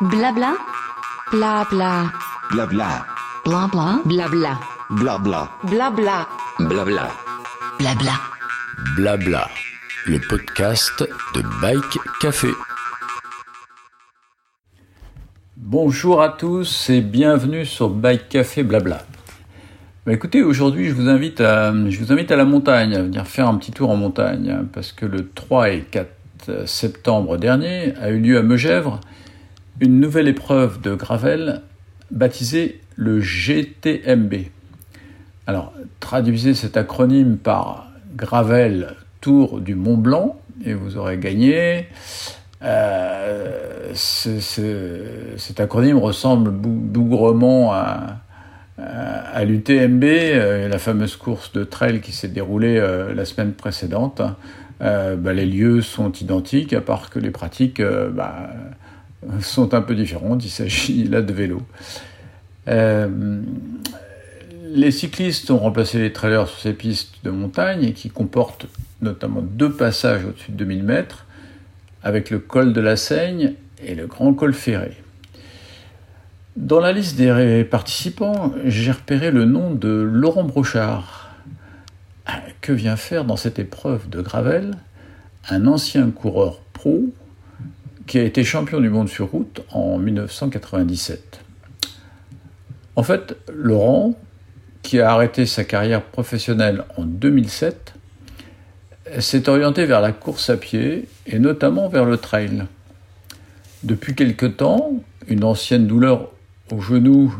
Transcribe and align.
Blabla. 0.00 0.54
Blabla. 1.32 2.12
Blabla. 2.52 3.04
Blabla. 3.44 4.00
Blabla. 4.04 4.60
Blabla. 4.90 5.48
Blabla. 5.64 6.28
Blabla. 6.60 7.08
Blabla. 7.80 8.12
Blabla. 8.94 9.48
Le 10.06 10.20
podcast 10.20 11.04
de 11.34 11.42
Bike 11.60 11.98
Café. 12.20 12.46
Bonjour 15.56 16.22
à 16.22 16.28
tous 16.28 16.90
et 16.90 17.00
bienvenue 17.00 17.66
sur 17.66 17.88
Bike 17.88 18.28
Café 18.28 18.62
Blabla. 18.62 19.02
Bah 20.06 20.12
écoutez, 20.12 20.44
aujourd'hui 20.44 20.90
je 20.90 20.94
vous 20.94 21.08
invite 21.08 21.40
à 21.40 21.72
je 21.88 21.98
vous 21.98 22.12
invite 22.12 22.30
à 22.30 22.36
la 22.36 22.44
montagne, 22.44 22.94
à 22.94 23.02
venir 23.02 23.26
faire 23.26 23.48
un 23.48 23.56
petit 23.56 23.72
tour 23.72 23.90
en 23.90 23.96
montagne, 23.96 24.48
hein, 24.48 24.64
parce 24.72 24.92
que 24.92 25.06
le 25.06 25.28
3 25.28 25.70
et 25.70 25.80
4 25.80 26.66
septembre 26.66 27.36
dernier 27.36 27.94
a 28.00 28.10
eu 28.10 28.20
lieu 28.20 28.38
à 28.38 28.42
Megèvres 28.42 29.00
une 29.80 30.00
nouvelle 30.00 30.28
épreuve 30.28 30.80
de 30.80 30.94
gravel 30.94 31.62
baptisée 32.10 32.80
le 32.96 33.20
GTMB. 33.20 34.34
Alors, 35.46 35.72
traduisez 36.00 36.54
cet 36.54 36.76
acronyme 36.76 37.36
par 37.38 37.88
Gravel 38.16 38.94
Tour 39.20 39.60
du 39.60 39.74
Mont 39.74 39.96
Blanc 39.96 40.36
et 40.64 40.74
vous 40.74 40.96
aurez 40.96 41.16
gagné. 41.18 41.86
Euh, 42.62 43.92
ce- 43.94 44.40
ce- 44.40 45.36
cet 45.36 45.60
acronyme 45.60 45.96
ressemble 45.98 46.50
bou- 46.50 46.68
bougrement 46.70 47.72
à, 47.72 49.44
l'UTMB, 49.44 50.04
euh, 50.04 50.68
la 50.68 50.78
fameuse 50.78 51.16
course 51.16 51.52
de 51.52 51.64
trail 51.64 52.00
qui 52.00 52.12
s'est 52.12 52.28
déroulée 52.28 52.76
euh, 52.78 53.14
la 53.14 53.24
semaine 53.24 53.52
précédente. 53.52 54.22
Bah, 54.80 55.32
les 55.32 55.46
lieux 55.46 55.80
sont 55.82 56.12
identiques, 56.12 56.72
à 56.72 56.80
part 56.80 57.10
que 57.10 57.18
les 57.18 57.30
pratiques 57.32 57.82
bah, 57.82 58.50
sont 59.40 59.74
un 59.74 59.80
peu 59.80 59.94
différentes. 59.94 60.44
Il 60.44 60.50
s'agit 60.50 61.04
là 61.08 61.22
de 61.22 61.32
vélo. 61.32 61.62
Euh, 62.68 63.40
les 64.70 64.90
cyclistes 64.90 65.50
ont 65.50 65.58
remplacé 65.58 65.98
les 65.98 66.12
trailers 66.12 66.46
sur 66.46 66.58
ces 66.58 66.74
pistes 66.74 67.14
de 67.24 67.30
montagne 67.30 67.92
qui 67.92 68.10
comportent 68.10 68.66
notamment 69.00 69.40
deux 69.40 69.72
passages 69.72 70.24
au-dessus 70.24 70.52
de 70.52 70.56
2000 70.56 70.82
mètres 70.82 71.26
avec 72.02 72.30
le 72.30 72.38
col 72.38 72.72
de 72.72 72.80
la 72.80 72.96
Seigne 72.96 73.54
et 73.82 73.94
le 73.94 74.06
grand 74.06 74.34
col 74.34 74.52
ferré. 74.52 74.96
Dans 76.56 76.80
la 76.80 76.92
liste 76.92 77.16
des 77.16 77.64
participants, 77.64 78.52
j'ai 78.64 78.90
repéré 78.90 79.30
le 79.30 79.44
nom 79.44 79.72
de 79.72 79.88
Laurent 79.88 80.44
Brochard. 80.44 81.30
Ah, 82.26 82.40
Que 82.60 82.72
vient 82.72 82.96
faire 82.96 83.24
dans 83.24 83.36
cette 83.36 83.58
épreuve 83.58 84.08
de 84.10 84.20
gravel 84.20 84.72
un 85.48 85.66
ancien 85.66 86.10
coureur 86.10 86.60
pro 86.72 87.04
qui 88.08 88.18
a 88.18 88.22
été 88.22 88.42
champion 88.42 88.80
du 88.80 88.88
monde 88.88 89.08
sur 89.08 89.30
route 89.30 89.60
en 89.70 89.98
1997 89.98 91.40
En 92.96 93.02
fait, 93.02 93.36
Laurent, 93.52 94.18
qui 94.82 94.98
a 94.98 95.12
arrêté 95.12 95.44
sa 95.44 95.62
carrière 95.62 96.02
professionnelle 96.02 96.84
en 96.96 97.04
2007, 97.04 97.94
s'est 99.20 99.48
orienté 99.48 99.84
vers 99.84 100.00
la 100.00 100.12
course 100.12 100.48
à 100.48 100.56
pied 100.56 101.06
et 101.26 101.38
notamment 101.38 101.88
vers 101.88 102.06
le 102.06 102.16
trail. 102.16 102.64
Depuis 103.84 104.14
quelque 104.14 104.46
temps, 104.46 104.94
une 105.28 105.44
ancienne 105.44 105.86
douleur 105.86 106.32
au 106.72 106.80
genou 106.80 107.34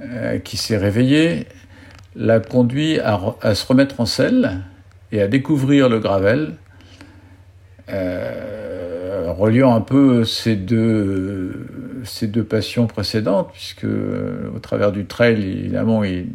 euh, 0.00 0.38
qui 0.38 0.56
s'est 0.56 0.78
réveillée 0.78 1.46
l'a 2.14 2.38
conduit 2.38 3.00
à, 3.00 3.54
se 3.54 3.66
remettre 3.66 4.00
en 4.00 4.06
selle 4.06 4.62
et 5.10 5.20
à 5.20 5.26
découvrir 5.26 5.88
le 5.88 5.98
gravel, 5.98 6.54
euh, 7.88 8.61
reliant 9.32 9.74
un 9.74 9.80
peu 9.80 10.24
ces 10.24 10.56
deux, 10.56 11.66
ces 12.04 12.26
deux 12.26 12.44
passions 12.44 12.86
précédentes, 12.86 13.50
puisque 13.52 13.84
euh, 13.84 14.50
au 14.54 14.58
travers 14.58 14.92
du 14.92 15.06
trail, 15.06 15.42
évidemment, 15.42 16.04
il, 16.04 16.26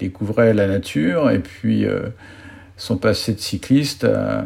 découvrait 0.00 0.54
la 0.54 0.66
nature 0.66 1.30
et 1.30 1.40
puis 1.40 1.84
euh, 1.84 2.08
son 2.78 2.96
passé 2.96 3.34
de 3.34 3.38
cycliste 3.38 4.04
euh, 4.04 4.42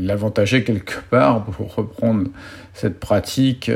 l'avantageait 0.00 0.64
quelque 0.64 1.00
part 1.10 1.44
pour 1.44 1.72
reprendre 1.76 2.28
cette 2.72 2.98
pratique 2.98 3.70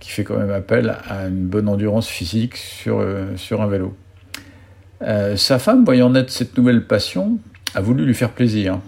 qui 0.00 0.10
fait 0.10 0.24
quand 0.24 0.36
même 0.36 0.50
appel 0.50 0.96
à 1.08 1.26
une 1.28 1.46
bonne 1.46 1.68
endurance 1.68 2.08
physique 2.08 2.56
sur, 2.56 3.06
sur 3.36 3.62
un 3.62 3.68
vélo. 3.68 3.94
Sa 5.36 5.60
femme, 5.60 5.84
voyant 5.84 6.10
naître 6.10 6.32
cette 6.32 6.58
nouvelle 6.58 6.84
passion, 6.84 7.38
a 7.76 7.80
voulu 7.80 8.04
lui 8.04 8.14
faire 8.14 8.30
plaisir. 8.30 8.80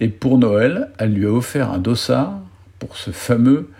Et 0.00 0.08
pour 0.08 0.38
Noël, 0.38 0.90
elle 0.98 1.14
lui 1.14 1.26
a 1.26 1.30
offert 1.30 1.72
un 1.72 1.78
dossard 1.78 2.40
pour 2.78 2.96
ce 2.96 3.10
fameux 3.10 3.70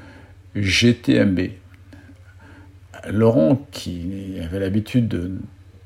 GTMB. 0.55 1.51
Laurent, 3.11 3.67
qui 3.71 4.37
avait 4.43 4.59
l'habitude 4.59 5.09
de 5.09 5.33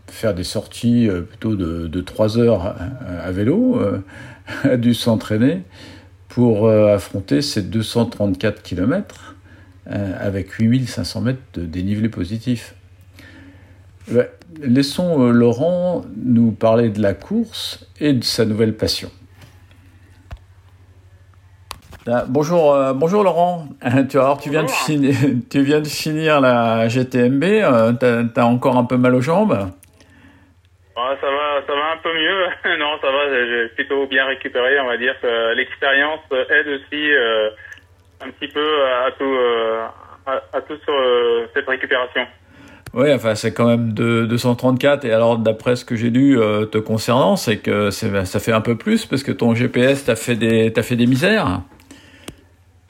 faire 0.06 0.34
des 0.34 0.44
sorties 0.44 1.08
euh, 1.08 1.20
plutôt 1.22 1.54
de, 1.54 1.86
de 1.86 2.00
3 2.00 2.38
heures 2.38 2.66
à, 2.66 2.76
à 3.22 3.30
vélo, 3.30 3.78
euh, 3.80 3.98
a 4.64 4.76
dû 4.76 4.94
s'entraîner 4.94 5.62
pour 6.28 6.66
euh, 6.66 6.94
affronter 6.94 7.42
ces 7.42 7.62
234 7.62 8.62
km 8.62 9.36
avec 9.86 10.52
8500 10.52 11.20
mètres 11.22 11.40
de 11.54 11.64
dénivelé 11.64 12.08
positif. 12.08 12.76
Laissons 14.62 15.22
euh, 15.22 15.30
Laurent 15.30 16.04
nous 16.16 16.50
parler 16.50 16.90
de 16.90 17.00
la 17.00 17.14
course 17.14 17.86
et 18.00 18.12
de 18.12 18.24
sa 18.24 18.44
nouvelle 18.44 18.74
passion. 18.74 19.10
Ah, 22.12 22.24
bonjour, 22.26 22.74
euh, 22.74 22.92
bonjour 22.92 23.22
Laurent. 23.22 23.66
Tu, 24.10 24.18
alors, 24.18 24.40
tu, 24.40 24.50
viens 24.50 24.64
de 24.64 24.70
finir, 24.70 25.14
tu 25.50 25.62
viens 25.62 25.80
de 25.80 25.86
finir 25.86 26.40
la 26.40 26.88
GTMB. 26.88 27.44
euh, 27.44 27.92
T'as 27.92 28.42
as 28.42 28.46
encore 28.46 28.76
un 28.76 28.84
peu 28.84 28.96
mal 28.96 29.14
aux 29.14 29.20
jambes? 29.20 29.52
Ouais, 30.96 31.16
ça 31.20 31.26
va, 31.30 31.62
ça 31.66 31.72
va 31.74 31.92
un 31.92 31.98
peu 32.02 32.12
mieux. 32.12 32.76
non, 32.78 32.98
ça 33.00 33.06
va, 33.10 33.28
j'ai 33.30 33.68
plutôt 33.74 34.06
bien 34.06 34.26
récupéré. 34.26 34.80
On 34.80 34.86
va 34.86 34.96
dire 34.96 35.14
que 35.22 35.54
l'expérience 35.54 36.20
aide 36.32 36.68
aussi 36.68 37.12
euh, 37.12 37.50
un 38.22 38.30
petit 38.30 38.48
peu 38.48 38.66
à 39.06 39.10
tout, 39.12 39.24
euh, 39.24 39.84
à, 40.26 40.56
à 40.56 40.60
tout 40.62 40.76
sur 40.84 40.94
euh, 40.94 41.46
cette 41.54 41.68
récupération. 41.68 42.26
Oui, 42.92 43.14
enfin 43.14 43.36
c'est 43.36 43.54
quand 43.54 43.68
même 43.68 43.92
de 43.92 44.26
234 44.26 45.04
et 45.04 45.12
alors 45.12 45.38
d'après 45.38 45.76
ce 45.76 45.84
que 45.84 45.94
j'ai 45.94 46.10
lu 46.10 46.40
euh, 46.40 46.66
te 46.66 46.76
concernant, 46.78 47.36
c'est 47.36 47.58
que 47.58 47.90
c'est- 47.90 48.24
ça 48.24 48.40
fait 48.40 48.50
un 48.50 48.60
peu 48.60 48.76
plus 48.76 49.06
parce 49.06 49.22
que 49.22 49.30
ton 49.30 49.54
GPS 49.54 50.06
t'a 50.06 50.16
fait 50.16 50.34
des 50.34 50.72
t'a 50.72 50.82
fait 50.82 50.96
des 50.96 51.06
misères. 51.06 51.60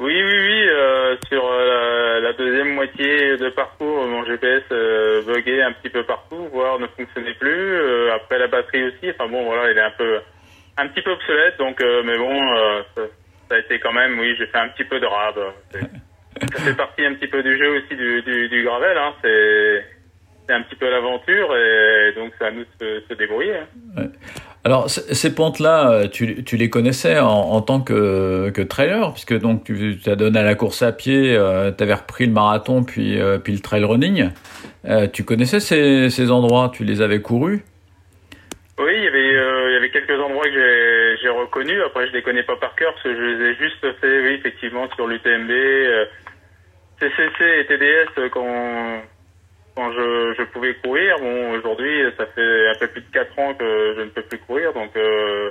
Oui, 0.00 0.14
oui, 0.14 0.32
oui. 0.40 0.62
euh, 0.70 1.16
sur 1.30 1.44
euh, 1.46 2.20
la, 2.20 2.32
deuxième 2.32 2.74
moitié 2.74 3.36
de 3.36 3.48
parcours, 3.50 4.04
mon 4.06 4.24
GPS 4.24 4.64
euh, 4.72 5.22
buguait 5.22 5.62
un 5.62 5.72
petit 5.72 5.88
peu 5.88 6.02
partout, 6.02 6.48
voire 6.52 6.78
ne 6.80 6.86
fonctionnait 6.88 7.34
plus. 7.34 7.74
Euh, 7.74 8.14
après 8.14 8.38
la 8.38 8.48
batterie 8.48 8.82
aussi. 8.84 9.10
Enfin 9.10 9.30
bon, 9.30 9.44
voilà, 9.44 9.70
il 9.70 9.78
est 9.78 9.82
un 9.82 9.92
peu, 9.96 10.18
un 10.76 10.88
petit 10.88 11.02
peu 11.02 11.12
obsolète. 11.12 11.56
Donc, 11.58 11.80
euh, 11.80 12.02
mais 12.04 12.18
bon, 12.18 12.36
ça, 12.96 13.02
ça 13.48 13.54
a 13.54 13.58
été 13.58 13.78
quand 13.78 13.92
même. 13.92 14.18
Oui, 14.18 14.34
j'ai 14.38 14.46
fait 14.46 14.58
un 14.58 14.68
petit 14.68 14.84
peu 14.84 14.98
de 14.98 15.06
rab. 15.06 15.36
Ça 15.72 16.62
fait 16.62 16.76
partie 16.76 17.04
un 17.04 17.14
petit 17.14 17.28
peu 17.28 17.42
du 17.42 17.56
jeu 17.56 17.78
aussi 17.78 17.96
du, 17.96 18.62
gravel. 18.64 18.98
Hein. 18.98 19.14
C'est, 19.22 19.84
un 20.52 20.62
petit 20.62 20.74
peu 20.74 20.90
l'aventure 20.90 21.56
et 21.56 22.12
donc 22.16 22.32
c'est 22.36 22.46
à 22.46 22.50
nous 22.50 22.64
se, 22.80 23.02
se 23.08 23.14
débrouiller. 23.14 23.54
hein. 23.96 24.02
Alors 24.64 24.90
ces 24.90 25.34
pentes-là, 25.34 25.90
euh, 25.90 26.08
tu, 26.08 26.44
tu 26.44 26.56
les 26.56 26.68
connaissais 26.68 27.18
en, 27.18 27.28
en 27.28 27.62
tant 27.62 27.80
que, 27.80 28.50
que 28.50 28.60
trailer 28.60 29.12
puisque 29.12 29.38
donc 29.38 29.64
tu 29.64 29.98
t'as 30.04 30.16
donné 30.16 30.38
à 30.38 30.42
la 30.42 30.54
course 30.54 30.82
à 30.82 30.92
pied, 30.92 31.38
tu 31.76 31.82
avais 31.82 31.94
repris 31.94 32.26
le 32.26 32.32
marathon 32.32 32.84
puis 32.84 33.18
euh, 33.18 33.38
puis 33.38 33.54
le 33.54 33.60
trail 33.60 33.84
running. 33.84 34.30
Euh, 34.86 35.06
tu 35.06 35.24
connaissais 35.24 35.60
ces, 35.60 36.10
ces 36.10 36.30
endroits, 36.30 36.70
tu 36.74 36.84
les 36.84 37.02
avais 37.02 37.20
courus? 37.20 37.62
Oui, 38.80 38.92
il 38.96 39.04
y 39.04 39.08
avait, 39.08 39.36
euh, 39.36 39.68
il 39.68 39.74
y 39.74 39.76
avait 39.76 39.90
quelques 39.90 40.18
endroits 40.18 40.44
que 40.44 41.16
j'ai, 41.20 41.28
reconnus. 41.28 41.82
Après, 41.84 42.06
je 42.06 42.12
les 42.12 42.22
connais 42.22 42.42
pas 42.42 42.56
par 42.56 42.74
cœur 42.76 42.92
parce 42.94 43.02
que 43.04 43.14
je 43.14 43.20
les 43.20 43.50
ai 43.50 43.54
juste 43.56 44.00
fait, 44.00 44.20
oui, 44.22 44.34
effectivement, 44.38 44.88
sur 44.94 45.06
l'UTMB, 45.06 45.50
euh, 45.50 46.06
CCC 46.98 47.60
et 47.60 47.66
TDS 47.66 48.08
euh, 48.18 48.28
quand, 48.30 49.02
quand 49.76 49.92
je, 49.92 50.42
pouvais 50.52 50.74
courir. 50.82 51.16
Bon, 51.20 51.52
aujourd'hui, 51.52 52.04
ça 52.16 52.26
fait 52.26 52.68
un 52.68 52.78
peu 52.78 52.86
plus 52.88 53.02
de 53.02 53.10
4 53.12 53.38
ans 53.38 53.54
que 53.54 53.94
je 53.96 54.02
ne 54.02 54.10
peux 54.10 54.22
plus 54.22 54.38
courir. 54.38 54.72
Donc, 54.72 54.90
euh, 54.96 55.50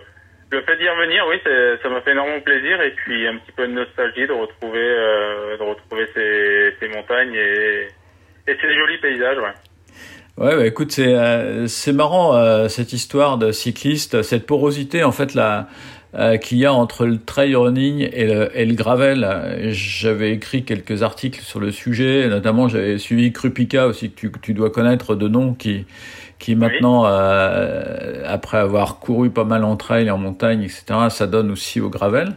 le 0.52 0.62
fait 0.62 0.78
d'y 0.78 0.90
revenir, 0.90 1.26
oui, 1.30 1.38
ça 1.82 1.90
m'a 1.90 2.02
fait 2.02 2.12
énormément 2.12 2.42
plaisir. 2.42 2.82
Et 2.82 2.92
puis, 2.92 3.28
un 3.28 3.38
petit 3.38 3.52
peu 3.52 3.68
de 3.68 3.74
nostalgie 3.74 4.28
de 4.28 4.34
retrouver, 4.34 4.80
euh, 4.80 5.58
de 5.58 5.64
retrouver 5.64 6.08
ces, 6.80 6.88
montagnes 6.88 7.36
et, 7.36 7.88
ces 8.48 8.76
jolis 8.76 8.98
paysages, 9.00 9.38
ouais. 9.38 9.54
Ouais, 10.38 10.56
bah 10.56 10.66
écoute, 10.66 10.92
c'est 10.92 11.14
euh, 11.14 11.94
marrant 11.94 12.34
euh, 12.34 12.70
cette 12.70 12.94
histoire 12.94 13.38
de 13.38 13.52
cycliste, 13.52 14.22
cette 14.22 14.46
porosité 14.46 15.04
en 15.04 15.12
fait 15.12 15.34
la 15.34 15.68
euh, 16.16 16.38
qu'il 16.38 16.58
y 16.58 16.66
a 16.66 16.74
entre 16.74 17.06
le 17.06 17.20
trail 17.20 17.56
running 17.56 18.10
et 18.12 18.26
le, 18.26 18.50
et 18.58 18.66
le 18.66 18.74
gravel. 18.74 19.70
J'avais 19.72 20.32
écrit 20.32 20.64
quelques 20.64 21.04
articles 21.04 21.42
sur 21.42 21.60
le 21.60 21.72
sujet, 21.72 22.28
notamment 22.28 22.68
j'avais 22.68 22.98
suivi 22.98 23.32
Krupika 23.32 23.88
aussi, 23.88 24.10
que 24.12 24.16
tu, 24.16 24.32
tu 24.42 24.54
dois 24.54 24.72
connaître 24.72 25.16
de 25.16 25.28
nom, 25.28 25.54
qui, 25.54 25.86
qui 26.40 26.56
maintenant, 26.56 27.04
euh, 27.06 28.24
après 28.26 28.58
avoir 28.58 29.00
couru 29.00 29.30
pas 29.30 29.44
mal 29.44 29.64
en 29.64 29.76
trail, 29.76 30.10
en 30.10 30.18
montagne, 30.18 30.64
etc., 30.64 31.10
ça 31.10 31.28
donne 31.28 31.52
aussi 31.52 31.82
au 31.82 31.90
gravel. 31.90 32.36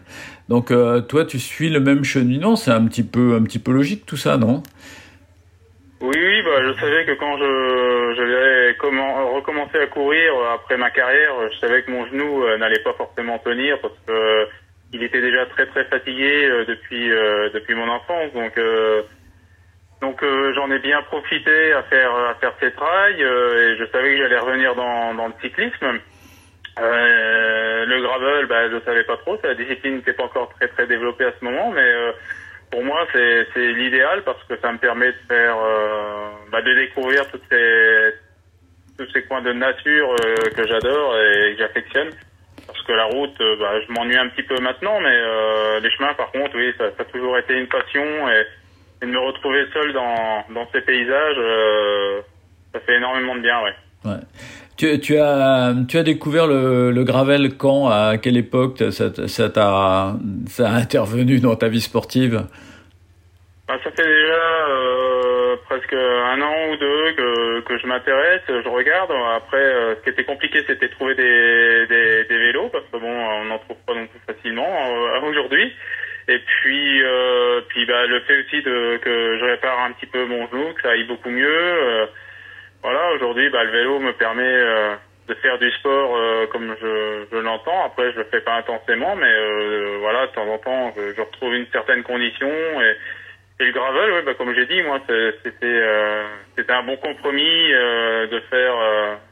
Donc 0.48 0.70
euh, 0.70 1.00
toi, 1.00 1.24
tu 1.24 1.38
suis 1.38 1.70
le 1.70 1.80
même 1.80 2.04
cheminement, 2.04 2.56
c'est 2.56 2.72
un 2.72 2.84
petit 2.84 3.04
peu, 3.04 3.36
un 3.36 3.42
petit 3.42 3.60
peu 3.60 3.72
logique 3.72 4.04
tout 4.04 4.16
ça, 4.16 4.36
non? 4.36 4.62
Oui, 6.02 6.16
oui, 6.19 6.43
bah, 6.43 6.60
je 6.64 6.72
savais 6.81 7.04
que 7.04 7.12
quand 7.12 7.38
je, 7.38 8.14
je 8.16 8.22
vais 8.22 8.76
recommencer 9.37 9.78
à 9.78 9.87
courir 9.87 10.32
après 10.52 10.76
ma 10.76 10.90
carrière, 10.90 11.32
je 11.52 11.58
savais 11.58 11.84
que 11.84 11.93
mon 11.93 12.04
genou 12.08 12.43
euh, 12.43 12.58
n'allait 12.58 12.82
pas 12.82 12.93
forcément 12.94 13.38
tenir 13.38 13.78
parce 13.81 13.94
que 14.04 14.10
euh, 14.10 14.44
il 14.93 15.04
était 15.04 15.20
déjà 15.20 15.46
très 15.46 15.64
très 15.66 15.84
fatigué 15.84 16.44
euh, 16.44 16.64
depuis 16.64 17.08
depuis 17.54 17.76
mon 17.76 17.88
enfance, 17.88 18.32
donc 18.32 18.58
donc 20.00 20.25
j'en 20.56 20.72
ai 20.72 20.81
bien 20.81 21.02
profité 21.02 21.72
à 21.72 21.84
faire 21.84 22.12
à 22.12 22.34
faire 22.34 22.55
ces 22.58 22.72
trails 22.72 23.22
et 23.22 23.76
je 23.78 23.88
savais 23.93 24.16
que 24.16 24.22
j'allais 24.25 24.40
revenir 24.40 24.75
dans 24.75 25.14
dans 25.14 25.28
le 25.28 25.34
cyclisme. 25.40 26.00
Le 26.78 28.02
gravel, 28.02 28.46
bah, 28.46 28.69
je 28.70 28.81
savais 28.84 29.05
pas 29.05 29.19
trop. 29.19 29.38
La 29.44 29.55
discipline 29.55 29.96
n'était 29.96 30.14
pas 30.14 30.25
encore 30.25 30.52
très 30.56 30.66
très 30.66 30.88
développée 30.88 31.26
à 31.26 31.32
ce 31.38 31.44
moment, 31.44 31.70
mais 31.70 31.88
pour 32.72 32.82
moi 32.82 33.06
c'est 33.12 33.72
l'idéal 33.74 34.22
parce 34.24 34.42
que 34.48 34.58
ça 34.58 34.72
me 34.72 34.78
permet 34.78 35.12
de 35.12 35.19
faire, 35.28 35.56
euh, 35.62 36.30
bah, 36.50 36.62
de 36.62 36.74
découvrir 36.74 37.30
toutes 37.30 37.44
ces 37.50 38.14
tous 38.98 39.10
ces 39.12 39.22
coins 39.24 39.42
de 39.42 39.52
nature 39.52 40.10
euh, 40.24 40.34
que 40.56 40.66
j'adore 40.66 41.16
et 41.19 41.54
que 41.54 41.58
j'affectionne. 41.58 42.10
Parce 42.66 42.82
que 42.82 42.92
la 42.92 43.04
route, 43.04 43.40
euh, 43.40 43.56
bah, 43.58 43.72
je 43.86 43.92
m'ennuie 43.92 44.16
un 44.16 44.28
petit 44.28 44.42
peu 44.42 44.58
maintenant, 44.60 45.00
mais 45.00 45.80
les 45.80 45.90
chemins, 45.90 46.14
par 46.14 46.30
contre, 46.30 46.56
oui, 46.56 46.72
ça, 46.78 46.90
ça, 46.96 47.02
a 47.02 47.04
toujours 47.04 47.36
été 47.38 47.54
une 47.54 47.69
passion 47.69 48.02
et, 48.30 48.44
et 49.02 49.06
de 49.06 49.10
me 49.10 49.19
retrouver 49.19 49.66
seul 49.72 49.92
dans 49.92 50.44
dans 50.50 50.66
ces 50.72 50.80
paysages, 50.80 51.36
ça 52.72 52.80
fait 52.80 52.96
énormément 52.96 53.36
de 53.36 53.40
bien, 53.40 53.60
ouais. 53.62 53.74
ouais. 54.06 54.20
Tu, 54.82 55.17
as, 55.17 55.75
tu 55.88 55.96
as 55.96 56.02
découvert 56.02 56.49
le, 56.49 57.05
gravel 57.05 57.56
quand 57.56 57.88
À 57.88 58.19
quelle 58.19 58.37
époque 58.37 58.79
ça, 58.90 59.14
ça, 59.29 59.49
t'a, 59.49 60.17
ça 60.49 60.69
a 60.69 60.73
intervenu 60.73 61.38
dans 61.38 61.55
ta 61.55 61.69
vie 61.69 61.81
sportive? 61.81 62.43
Bah, 63.69 63.79
Ça 63.84 63.90
fait 63.93 64.02
déjà 64.02 64.43
euh, 64.70 65.56
presque 65.69 65.93
un 65.93 66.40
an 66.40 66.73
ou 66.73 66.76
deux 66.76 67.12
que, 67.12 67.61
que 67.61 67.79
je 67.79 67.87
m'intéresse, 67.87 68.43
je 68.49 68.69
regarde. 68.69 69.12
Après, 69.37 69.56
euh, 69.56 69.94
ce 69.94 70.02
qui 70.02 70.11
était 70.11 70.25
compliqué, 70.25 70.64
c'était 70.67 70.88
de 70.88 70.93
trouver 70.93 71.14
des, 71.14 71.87
des, 71.87 72.25
des, 72.25 72.38
vélos, 72.38 72.69
parce 72.70 72.84
que 72.87 72.96
bon, 72.99 73.08
on 73.08 73.44
n'en 73.44 73.58
trouve 73.58 73.76
pas 73.87 73.94
non 73.94 74.08
plus 74.08 74.20
facilement 74.26 74.67
euh, 74.67 75.20
aujourd'hui. 75.29 75.73
Et 76.26 76.38
puis, 76.38 77.02
euh, 77.05 77.61
puis 77.69 77.87
bah, 77.87 78.05
le 78.06 78.20
fait 78.23 78.40
aussi 78.40 78.62
de, 78.62 78.96
que 78.96 79.38
je 79.38 79.44
répare 79.44 79.79
un 79.84 79.93
petit 79.93 80.06
peu 80.06 80.25
mon 80.25 80.49
genou, 80.49 80.73
que 80.75 80.82
ça 80.82 80.90
aille 80.90 81.06
beaucoup 81.06 81.31
mieux. 81.31 82.08
Euh, 82.84 82.88
voilà, 82.88 83.14
aujourd'hui, 83.14 83.49
bah, 83.50 83.64
le 83.64 83.70
vélo 83.70 84.00
me 84.00 84.12
permet 84.12 84.43
euh, 84.43 84.94
de 85.29 85.34
faire 85.34 85.58
du 85.58 85.70
sport 85.73 86.17
euh, 86.17 86.46
comme 86.50 86.75
je, 86.81 87.25
je 87.31 87.37
l'entends. 87.38 87.84
Après, 87.87 88.12
je 88.12 88.19
le 88.19 88.25
fais 88.25 88.40
pas 88.40 88.56
intensément, 88.56 89.17
mais 89.17 89.26
euh, 89.26 89.99
voilà, 90.00 90.26
de 90.26 90.32
temps 90.32 90.49
en 90.49 90.58
temps, 90.58 90.93
je, 90.96 91.20
retrouve 91.20 91.55
une 91.55 91.67
certaine 91.73 92.02
condition. 92.02 92.49
Et, 92.49 92.96
et 93.61 93.67
le 93.67 93.73
gravel, 93.73 94.12
ouais, 94.12 94.23
bah, 94.23 94.34
comme 94.34 94.55
j'ai 94.55 94.67
dit, 94.67 94.82
moi, 94.82 95.00
c'était 95.06 95.52
c'était 96.56 96.73
un 96.73 96.82
bon 96.82 96.96
compromis 96.96 97.70
de 97.70 98.40
faire 98.50 98.75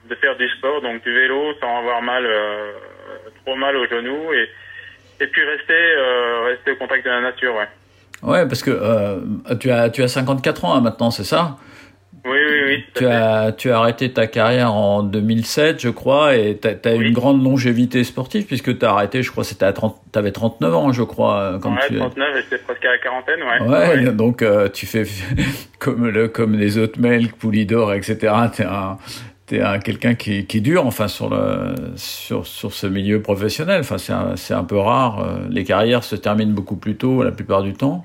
de 0.09 0.15
faire 0.15 0.37
du 0.37 0.49
sport, 0.51 0.81
donc 0.81 1.03
du 1.03 1.13
vélo 1.13 1.53
sans 1.61 1.79
avoir 1.79 2.01
mal 2.03 2.27
trop 3.45 3.57
mal 3.57 3.77
aux 3.77 3.87
genoux 3.87 4.33
et 4.33 4.49
et 5.23 5.27
puis 5.27 5.43
rester 5.45 5.95
rester 6.47 6.71
au 6.73 6.77
contact 6.77 7.05
de 7.05 7.11
la 7.11 7.21
nature, 7.21 7.55
ouais. 7.57 7.69
Ouais, 8.23 8.47
parce 8.47 8.63
que 8.63 8.71
tu 9.57 9.71
as 9.71 9.91
tu 9.91 10.03
as 10.03 10.09
54 10.09 10.65
ans 10.65 10.75
hein, 10.75 10.81
maintenant, 10.81 11.11
c'est 11.11 11.25
ça? 11.25 11.57
Oui, 12.25 12.39
oui, 12.51 12.61
oui. 12.67 12.85
Tu 12.95 13.07
as, 13.07 13.53
tu 13.53 13.71
as 13.71 13.79
arrêté 13.79 14.13
ta 14.13 14.27
carrière 14.27 14.75
en 14.75 15.03
2007, 15.03 15.81
je 15.81 15.89
crois, 15.89 16.37
et 16.37 16.59
tu 16.59 16.69
as, 16.69 16.97
oui. 16.97 17.09
une 17.09 17.13
grande 17.13 17.43
longévité 17.43 18.05
sportive, 18.05 18.45
puisque 18.45 18.79
tu 18.79 18.85
as 18.85 18.91
arrêté, 18.91 19.23
je 19.23 19.31
crois, 19.31 19.45
c'était 19.45 19.65
à 19.65 19.73
30, 19.73 19.97
tu 20.13 20.19
avais 20.19 20.33
39 20.33 20.75
ans, 20.75 20.93
je 20.93 21.03
crois. 21.03 21.59
Quand 21.63 21.73
ouais, 21.73 21.89
tu... 21.89 21.97
39, 21.97 22.29
j'étais 22.37 22.63
presque 22.63 22.85
à 22.85 22.91
la 22.91 22.99
quarantaine, 22.99 23.41
ouais. 23.43 23.69
Ouais, 23.69 24.05
ouais. 24.05 24.13
donc 24.13 24.43
euh, 24.43 24.69
tu 24.69 24.87
fais 24.87 25.05
comme, 25.79 26.09
le, 26.09 26.29
comme 26.29 26.55
les 26.55 26.79
autres 26.79 27.01
Melk, 27.01 27.37
Poulidor, 27.37 27.95
etc. 27.95 28.19
Es 28.23 28.63
un, 28.63 28.99
t'es 29.47 29.61
un 29.61 29.79
quelqu'un 29.79 30.15
qui, 30.15 30.47
qui 30.47 30.61
dure 30.61 30.87
enfin 30.87 31.09
sur 31.09 31.29
le 31.29 31.75
sur 31.97 32.47
sur 32.47 32.73
ce 32.73 32.87
milieu 32.87 33.21
professionnel 33.21 33.81
enfin 33.81 33.99
c'est 33.99 34.13
un, 34.13 34.59
un 34.59 34.65
peu 34.65 34.79
rare 34.79 35.21
euh, 35.21 35.39
les 35.51 35.65
carrières 35.65 36.05
se 36.05 36.15
terminent 36.15 36.53
beaucoup 36.53 36.77
plus 36.77 36.95
tôt 36.95 37.25
la 37.25 37.33
plupart 37.33 37.63
du 37.63 37.73
temps 37.73 38.05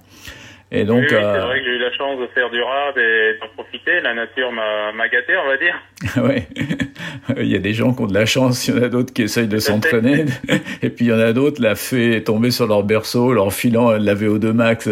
et 0.75 0.83
donc, 0.83 1.05
oui, 1.09 1.15
euh... 1.15 1.33
c'est 1.33 1.45
vrai 1.45 1.59
que 1.59 1.65
j'ai 1.65 1.71
eu 1.71 1.79
la 1.79 1.91
chance 1.93 2.19
de 2.19 2.27
faire 2.27 2.49
du 2.49 2.61
rap 2.61 2.97
et 2.97 3.37
d'en 3.39 3.47
profiter. 3.47 4.01
La 4.01 4.13
nature 4.13 4.51
m'a 4.51 5.07
gâté, 5.07 5.33
on 5.37 5.47
va 5.47 5.57
dire. 5.57 5.81
oui, 6.17 7.37
il 7.37 7.47
y 7.47 7.55
a 7.55 7.59
des 7.59 7.73
gens 7.73 7.93
qui 7.93 8.03
ont 8.03 8.07
de 8.07 8.13
la 8.13 8.25
chance, 8.25 8.67
il 8.67 8.75
y 8.75 8.79
en 8.79 8.83
a 8.83 8.89
d'autres 8.89 9.13
qui 9.13 9.23
essayent 9.23 9.47
de 9.47 9.57
s'entraîner, 9.57 10.25
et 10.81 10.89
puis 10.89 11.05
il 11.05 11.07
y 11.09 11.13
en 11.13 11.19
a 11.19 11.31
d'autres, 11.33 11.61
la 11.61 11.75
fée 11.75 12.17
est 12.17 12.27
tombée 12.27 12.51
sur 12.51 12.67
leur 12.67 12.83
berceau, 12.83 13.33
leur 13.33 13.53
filant 13.53 13.91
la 13.91 14.13
VO2 14.13 14.51
max, 14.51 14.89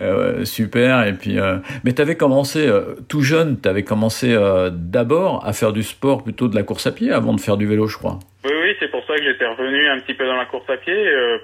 euh, 0.00 0.44
super. 0.44 1.06
Et 1.06 1.14
puis, 1.14 1.38
euh... 1.38 1.56
mais 1.84 1.92
tu 1.92 2.02
avais 2.02 2.16
commencé 2.16 2.66
euh, 2.66 2.94
tout 3.08 3.22
jeune, 3.22 3.60
tu 3.60 3.68
avais 3.68 3.82
commencé 3.82 4.36
d'abord 4.72 5.44
à 5.46 5.52
faire 5.52 5.72
du 5.72 5.82
sport, 5.82 6.22
plutôt 6.22 6.48
de 6.48 6.54
la 6.54 6.62
course 6.62 6.86
à 6.86 6.92
pied, 6.92 7.10
avant 7.10 7.34
de 7.34 7.40
faire 7.40 7.56
du 7.56 7.66
vélo, 7.66 7.86
je 7.86 7.98
crois. 7.98 8.18
Oui, 8.44 8.52
oui, 8.54 8.76
c'est 8.78 8.90
pour 8.90 9.04
ça 9.06 9.16
que 9.16 9.24
j'étais 9.24 9.46
revenu 9.46 9.88
un 9.88 9.98
petit 10.00 10.14
peu 10.14 10.26
dans 10.26 10.36
la 10.36 10.46
course 10.46 10.68
à 10.68 10.76
pied 10.76 10.94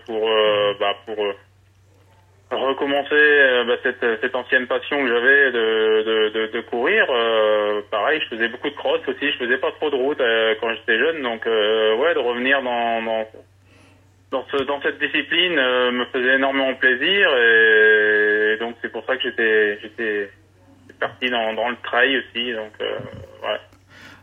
pour, 0.06 0.28
bah, 0.80 0.96
pour 1.06 1.16
recommencer 2.56 3.14
euh, 3.14 3.64
bah, 3.64 3.76
cette, 3.82 4.20
cette, 4.20 4.34
ancienne 4.34 4.66
passion 4.66 5.02
que 5.02 5.08
j'avais 5.08 5.52
de, 5.52 6.02
de, 6.02 6.28
de, 6.30 6.46
de, 6.52 6.60
courir. 6.62 7.06
Euh, 7.10 7.82
pareil, 7.90 8.20
je 8.22 8.36
faisais 8.36 8.48
beaucoup 8.48 8.70
de 8.70 8.74
cross 8.74 9.00
aussi. 9.06 9.30
Je 9.32 9.36
faisais 9.36 9.58
pas 9.58 9.72
trop 9.72 9.90
de 9.90 9.96
route 9.96 10.20
euh, 10.20 10.54
quand 10.60 10.72
j'étais 10.74 10.98
jeune, 10.98 11.22
donc 11.22 11.46
euh, 11.46 11.96
ouais, 11.96 12.14
de 12.14 12.18
revenir 12.18 12.62
dans 12.62 13.02
dans 13.02 13.26
dans, 14.30 14.46
ce, 14.52 14.62
dans 14.64 14.80
cette 14.82 14.98
discipline 14.98 15.54
me 15.54 16.04
faisait 16.06 16.34
énormément 16.34 16.74
plaisir 16.74 17.30
et, 17.34 18.52
et 18.52 18.56
donc 18.58 18.76
c'est 18.82 18.92
pour 18.92 19.04
ça 19.06 19.16
que 19.16 19.22
j'étais 19.22 19.78
j'étais 19.80 20.30
parti 21.00 21.30
dans, 21.30 21.54
dans 21.54 21.68
le 21.68 21.76
trail 21.82 22.18
aussi. 22.18 22.52
Donc. 22.52 22.72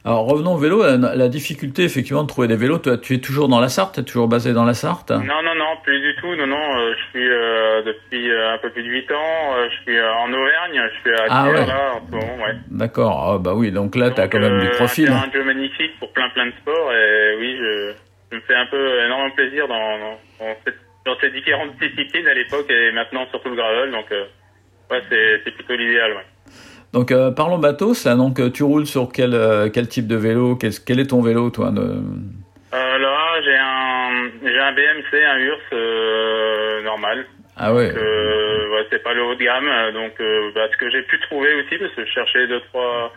Alors 0.05 0.25
revenons 0.27 0.53
au 0.53 0.57
vélo, 0.57 0.83
la, 0.83 1.15
la, 1.15 1.29
difficulté 1.29 1.83
effectivement 1.83 2.21
de 2.21 2.27
trouver 2.27 2.47
des 2.47 2.55
vélos. 2.55 2.77
Toi, 2.77 2.99
tu 2.99 3.15
es 3.15 3.17
toujours 3.17 3.47
dans 3.47 3.59
la 3.59 3.69
Sarthe, 3.69 3.95
tu 3.95 4.01
es 4.01 4.03
toujours 4.03 4.27
basé 4.27 4.53
dans 4.53 4.63
la 4.63 4.75
Sarthe? 4.75 5.09
Non, 5.09 5.17
non, 5.19 5.55
non, 5.57 5.77
plus 5.83 5.99
du 5.99 6.15
tout. 6.21 6.35
Non, 6.35 6.45
non, 6.45 6.77
euh, 6.77 6.93
je 6.93 7.09
suis 7.09 7.27
euh, 7.27 7.81
depuis 7.81 8.29
euh, 8.29 8.53
un 8.53 8.59
peu 8.59 8.69
plus 8.69 8.83
de 8.83 8.87
8 8.87 9.11
ans, 9.11 9.55
je 9.67 9.81
suis 9.81 9.99
en 9.99 10.31
Auvergne, 10.31 10.79
je 10.93 10.99
suis 10.99 11.09
à 11.09 11.25
ah, 11.27 11.49
ouais. 11.49 11.65
là 11.65 11.95
en 11.95 12.05
ce 12.05 12.11
moment, 12.11 12.43
ouais. 12.43 12.53
D'accord, 12.69 13.33
oh, 13.33 13.39
bah 13.39 13.53
oui, 13.55 13.71
donc 13.71 13.95
là 13.95 14.11
tu 14.11 14.21
as 14.21 14.27
quand 14.27 14.39
même 14.39 14.61
du 14.61 14.69
profil. 14.77 15.07
C'est 15.07 15.27
un 15.27 15.31
jeu 15.31 15.43
magnifique 15.43 15.97
pour 15.97 16.13
plein 16.13 16.29
plein 16.29 16.45
de 16.45 16.53
sports 16.61 16.93
et 16.93 17.37
oui, 17.39 17.57
je, 17.57 17.93
je 18.31 18.35
me 18.35 18.41
fais 18.41 18.55
un 18.55 18.67
peu 18.67 19.05
énormément 19.05 19.33
plaisir 19.33 19.67
dans, 19.67 19.97
dans, 19.97 20.19
dans, 20.39 20.55
cette, 20.65 20.77
dans 21.07 21.19
ces 21.19 21.31
différentes 21.31 21.79
disciplines 21.81 22.27
à 22.27 22.35
l'époque 22.35 22.69
et 22.69 22.91
maintenant 22.91 23.25
surtout 23.31 23.49
le 23.49 23.55
gravel, 23.55 23.89
donc 23.89 24.05
ouais, 24.11 25.01
c'est 25.09 25.51
plutôt 25.51 25.75
l'idéal, 25.75 26.11
ouais. 26.11 26.25
Donc 26.95 27.11
euh, 27.11 27.29
parlons 27.29 27.57
bateau, 27.57 27.93
ça. 27.93 28.15
Donc 28.15 28.39
tu 28.53 28.63
roules 28.63 28.85
sur 28.85 29.11
quel 29.11 29.33
euh, 29.33 29.69
quel 29.69 29.89
type 29.89 30.07
de 30.07 30.15
vélo? 30.15 30.55
Quel, 30.55 30.71
quel, 30.87 31.01
est 31.01 31.07
ton 31.07 31.21
vélo, 31.21 31.49
toi 31.49 31.69
de... 31.69 31.81
euh, 31.81 32.97
Là, 32.97 33.41
j'ai 33.43 33.57
un 33.57 34.31
j'ai 34.41 34.59
un 34.59 34.71
BMC, 34.71 35.13
un 35.13 35.37
URS 35.37 35.59
euh, 35.73 36.83
normal. 36.83 37.25
Ah 37.57 37.73
ouais. 37.73 37.89
Donc, 37.89 37.97
ouais 37.97 38.87
c'est 38.89 39.03
pas 39.03 39.13
le 39.13 39.23
haut 39.23 39.35
de 39.35 39.43
gamme. 39.43 39.69
Donc 39.93 40.13
bah, 40.55 40.69
ce 40.71 40.77
que 40.77 40.89
j'ai 40.89 41.01
pu 41.01 41.19
trouver 41.19 41.53
aussi, 41.55 41.77
parce 41.77 41.91
que 41.95 42.05
je 42.05 42.11
cherchais 42.11 42.47
deux 42.47 42.61
trois 42.71 43.11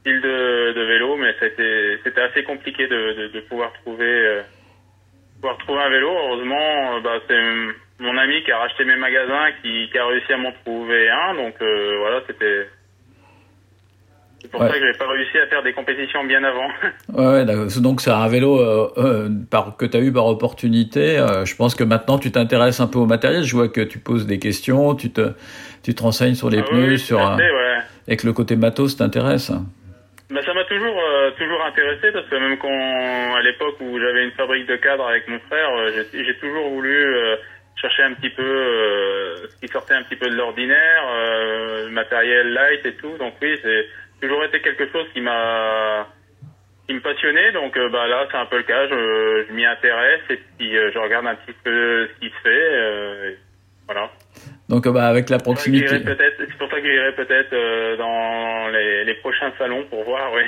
styles 0.00 0.20
de, 0.20 0.74
de 0.74 0.82
vélo, 0.82 1.16
mais 1.16 1.34
c'était 1.40 1.98
c'était 2.04 2.20
assez 2.20 2.44
compliqué 2.44 2.86
de, 2.86 3.32
de, 3.32 3.40
pouvoir 3.40 3.72
trouver 3.84 4.42
pouvoir 5.36 5.56
trouver 5.60 5.80
un 5.80 5.88
vélo. 5.88 6.10
Heureusement, 6.10 7.00
bah, 7.02 7.20
c'est 7.26 7.40
mon 8.00 8.18
ami 8.18 8.42
qui 8.42 8.52
a 8.52 8.58
racheté 8.58 8.84
mes 8.84 8.96
magasins 8.96 9.48
qui, 9.62 9.88
qui 9.90 9.96
a 9.96 10.04
réussi 10.04 10.30
à 10.30 10.36
m'en 10.36 10.52
trouver 10.52 11.08
un. 11.08 11.34
Donc 11.36 11.54
voilà, 11.58 12.20
c'était 12.26 12.66
c'est 14.44 14.50
pour 14.50 14.60
ouais. 14.60 14.68
ça 14.68 14.78
que 14.78 14.92
j'ai 14.92 14.98
pas 14.98 15.08
réussi 15.08 15.38
à 15.38 15.46
faire 15.46 15.62
des 15.62 15.72
compétitions 15.72 16.22
bien 16.24 16.44
avant. 16.44 16.68
ouais, 17.14 17.46
donc 17.80 18.02
c'est 18.02 18.10
un 18.10 18.28
vélo 18.28 18.60
euh, 18.60 18.90
euh, 18.98 19.28
par, 19.50 19.78
que 19.78 19.86
tu 19.86 19.96
as 19.96 20.00
eu 20.00 20.12
par 20.12 20.26
opportunité. 20.26 21.18
Euh, 21.18 21.46
je 21.46 21.56
pense 21.56 21.74
que 21.74 21.82
maintenant 21.82 22.18
tu 22.18 22.30
t'intéresses 22.30 22.80
un 22.80 22.86
peu 22.86 22.98
au 22.98 23.06
matériel. 23.06 23.42
Je 23.42 23.56
vois 23.56 23.68
que 23.68 23.80
tu 23.80 23.98
poses 23.98 24.26
des 24.26 24.38
questions, 24.38 24.94
tu 24.94 25.10
te, 25.10 25.32
tu 25.82 25.94
te 25.94 26.02
renseignes 26.02 26.34
sur 26.34 26.50
les 26.50 26.58
ah, 26.58 26.68
pneus, 26.68 26.90
oui, 26.90 26.98
sur 26.98 27.18
fait, 27.18 27.50
ouais. 27.50 27.78
et 28.06 28.18
que 28.18 28.26
le 28.26 28.34
côté 28.34 28.56
matos 28.56 28.98
t'intéresse. 28.98 29.50
Bah, 30.30 30.40
ça 30.44 30.52
m'a 30.52 30.64
toujours 30.64 30.98
euh, 30.98 31.30
toujours 31.38 31.64
intéressé 31.64 32.10
parce 32.10 32.26
que 32.26 32.34
même 32.34 32.58
quand 32.58 33.34
à 33.36 33.40
l'époque 33.42 33.76
où 33.80 34.00
j'avais 34.00 34.24
une 34.24 34.32
fabrique 34.32 34.66
de 34.66 34.76
cadres 34.76 35.06
avec 35.06 35.28
mon 35.28 35.38
frère, 35.40 35.70
euh, 35.76 36.02
j'ai 36.12 36.34
toujours 36.38 36.70
voulu 36.70 36.92
euh, 36.92 37.36
chercher 37.76 38.02
un 38.02 38.14
petit 38.14 38.30
peu 38.30 38.42
ce 38.42 39.60
qui 39.60 39.68
sortait 39.68 39.94
un 39.94 40.02
petit 40.02 40.16
peu 40.16 40.28
de 40.28 40.34
l'ordinaire, 40.34 41.04
matériel 41.90 42.52
light 42.52 42.86
et 42.86 42.94
tout. 42.94 43.16
Donc 43.18 43.34
oui, 43.42 43.58
c'est 43.62 43.86
toujours 44.24 44.44
été 44.44 44.60
quelque 44.60 44.90
chose 44.90 45.06
qui 45.12 45.20
m'a 45.20 46.06
qui 46.86 46.94
me 46.94 47.00
passionnait. 47.00 47.52
Donc 47.52 47.76
euh, 47.76 47.88
bah 47.90 48.06
là, 48.06 48.26
c'est 48.30 48.36
un 48.38 48.46
peu 48.46 48.56
le 48.58 48.62
cas. 48.64 48.86
Je, 48.88 49.44
je 49.48 49.52
m'y 49.52 49.64
intéresse 49.64 50.20
et 50.30 50.38
puis 50.56 50.76
euh, 50.76 50.90
je 50.92 50.98
regarde 50.98 51.26
un 51.26 51.34
petit 51.36 51.56
peu 51.64 52.08
ce 52.08 52.20
qui 52.20 52.28
se 52.34 52.40
fait. 52.42 52.48
euh, 52.74 53.32
voilà. 53.86 54.10
Donc, 54.68 54.86
euh, 54.86 54.92
bah, 54.92 55.08
avec 55.08 55.28
la 55.28 55.38
C'est 55.38 55.44
proximité. 55.44 55.88
C'est 55.88 56.58
pour 56.58 56.70
ça 56.70 56.80
que 56.80 56.86
j'irai 56.90 57.12
peut-être 57.14 57.52
euh, 57.52 57.96
dans 57.98 58.68
les, 58.68 59.04
les 59.04 59.14
prochains 59.14 59.52
salons 59.58 59.84
pour 59.90 60.04
voir. 60.04 60.32
Oui. 60.32 60.42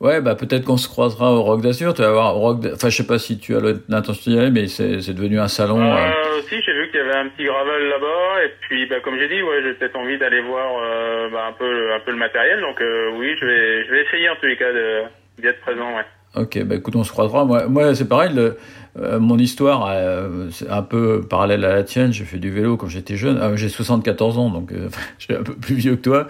Ouais, 0.00 0.20
bah, 0.20 0.36
peut-être 0.36 0.64
qu'on 0.64 0.76
se 0.76 0.88
croisera 0.88 1.32
au 1.32 1.42
Rock 1.42 1.60
d'Azur. 1.62 1.92
Tu 1.92 2.02
vas 2.02 2.12
voir, 2.12 2.36
au 2.36 2.40
Rock 2.40 2.58
enfin, 2.72 2.88
je 2.88 2.96
sais 2.96 3.06
pas 3.06 3.18
si 3.18 3.38
tu 3.38 3.56
as 3.56 3.60
l'intention 3.88 4.30
d'y 4.30 4.38
aller, 4.38 4.50
mais 4.52 4.68
c'est 4.68 5.00
c'est 5.00 5.12
devenu 5.14 5.40
un 5.40 5.48
salon. 5.48 5.80
euh, 5.80 5.96
Euh, 5.96 6.38
aussi, 6.38 6.54
j'ai 6.64 6.72
vu 6.72 6.88
qu'il 6.90 7.00
y 7.00 7.02
avait 7.02 7.16
un 7.18 7.28
petit 7.30 7.44
gravel 7.44 7.88
là-bas, 7.88 8.44
et 8.44 8.52
puis, 8.60 8.86
bah, 8.86 8.96
comme 9.02 9.18
j'ai 9.18 9.26
dit, 9.28 9.42
ouais, 9.42 9.60
j'ai 9.64 9.74
peut-être 9.74 9.96
envie 9.96 10.16
d'aller 10.16 10.40
voir 10.42 10.70
euh, 10.84 11.28
bah, 11.32 11.46
un 11.48 11.52
peu, 11.52 11.92
un 11.92 12.00
peu 12.00 12.12
le 12.12 12.16
matériel. 12.16 12.60
Donc, 12.60 12.80
euh, 12.80 13.10
oui, 13.18 13.34
je 13.40 13.44
vais, 13.46 13.84
je 13.86 13.90
vais 13.90 14.02
essayer 14.04 14.28
en 14.30 14.36
tous 14.36 14.46
les 14.46 14.56
cas 14.56 14.72
de 14.72 15.02
d'y 15.40 15.46
être 15.48 15.60
présent. 15.60 15.96
Ouais. 15.96 16.04
Ok, 16.36 16.62
bah 16.64 16.74
écoute, 16.76 16.94
on 16.94 17.04
se 17.04 17.10
croisera. 17.10 17.44
Moi, 17.44 17.66
moi 17.68 17.94
c'est 17.94 18.08
pareil. 18.08 18.30
Le, 18.34 18.56
euh, 18.96 19.20
mon 19.20 19.38
histoire, 19.38 19.86
euh, 19.88 20.48
c'est 20.50 20.68
un 20.68 20.82
peu 20.82 21.20
parallèle 21.28 21.64
à 21.64 21.74
la 21.74 21.84
tienne. 21.84 22.12
J'ai 22.12 22.24
fait 22.24 22.38
du 22.38 22.50
vélo 22.50 22.76
quand 22.76 22.88
j'étais 22.88 23.16
jeune. 23.16 23.38
Euh, 23.38 23.56
j'ai 23.56 23.68
74 23.68 24.38
ans, 24.38 24.50
donc 24.50 24.72
euh, 24.72 24.88
je 25.18 25.24
suis 25.24 25.34
un 25.34 25.42
peu 25.42 25.54
plus 25.54 25.74
vieux 25.74 25.96
que 25.96 26.02
toi. 26.02 26.26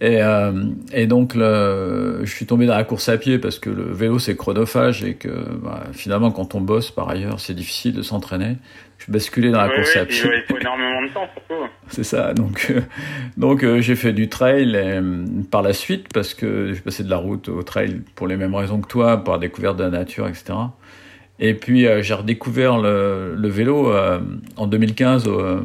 Et, 0.00 0.22
euh, 0.22 0.64
et 0.92 1.06
donc, 1.06 1.34
le, 1.34 2.20
je 2.24 2.30
suis 2.30 2.46
tombé 2.46 2.66
dans 2.66 2.76
la 2.76 2.84
course 2.84 3.08
à 3.08 3.18
pied 3.18 3.38
parce 3.38 3.58
que 3.58 3.70
le 3.70 3.84
vélo 3.92 4.18
c'est 4.18 4.36
chronophage 4.36 5.04
et 5.04 5.14
que 5.14 5.28
bah, 5.28 5.84
finalement, 5.92 6.30
quand 6.30 6.54
on 6.54 6.60
bosse 6.60 6.90
par 6.90 7.08
ailleurs, 7.08 7.40
c'est 7.40 7.54
difficile 7.54 7.94
de 7.94 8.02
s'entraîner. 8.02 8.56
Je 8.98 9.04
suis 9.04 9.12
basculé 9.12 9.50
dans 9.50 9.62
la 9.62 9.68
course 9.68 9.96
à 9.96 10.04
pied. 10.04 10.18
il 10.24 10.42
faut 10.48 10.58
énormément 10.58 11.02
de 11.02 11.08
temps, 11.14 11.28
surtout. 11.32 11.62
C'est 11.88 12.02
ça. 12.02 12.34
Donc, 12.34 12.72
donc 13.36 13.64
j'ai 13.78 13.94
fait 13.94 14.12
du 14.12 14.28
trail 14.28 14.74
et, 14.74 15.00
par 15.50 15.62
la 15.62 15.72
suite 15.72 16.12
parce 16.12 16.34
que 16.34 16.72
j'ai 16.72 16.80
passé 16.80 17.04
de 17.04 17.10
la 17.10 17.16
route 17.16 17.48
au 17.48 17.62
trail 17.62 18.02
pour 18.16 18.26
les 18.26 18.36
mêmes 18.36 18.56
raisons 18.56 18.80
que 18.80 18.88
toi, 18.88 19.22
la 19.24 19.38
découverte 19.38 19.76
de 19.76 19.84
la 19.84 19.90
nature, 19.90 20.26
etc. 20.26 20.54
Et 21.40 21.54
puis 21.54 21.86
euh, 21.86 22.02
j'ai 22.02 22.14
redécouvert 22.14 22.78
le, 22.78 23.34
le 23.36 23.48
vélo 23.48 23.92
euh, 23.92 24.18
en 24.56 24.66
2015 24.66 25.28
au, 25.28 25.38
euh, 25.40 25.60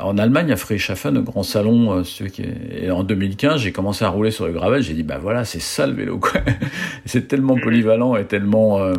en 0.00 0.18
Allemagne 0.18 0.52
à 0.52 0.56
Friedrichshafen, 0.56 1.16
au 1.18 1.22
grand 1.22 1.42
salon. 1.42 1.98
euh, 1.98 2.02
qui 2.28 2.44
Et 2.70 2.90
en 2.90 3.02
2015, 3.02 3.60
j'ai 3.60 3.72
commencé 3.72 4.04
à 4.04 4.08
rouler 4.08 4.30
sur 4.30 4.46
le 4.46 4.52
gravel. 4.52 4.82
J'ai 4.82 4.92
dit 4.92 5.02
bah 5.02 5.18
voilà, 5.20 5.44
c'est 5.44 5.60
ça 5.60 5.86
le 5.86 5.94
vélo 5.94 6.20
c'est 7.06 7.26
tellement 7.28 7.56
polyvalent 7.58 8.14
et 8.16 8.24
tellement 8.26 8.78
euh, 8.78 8.92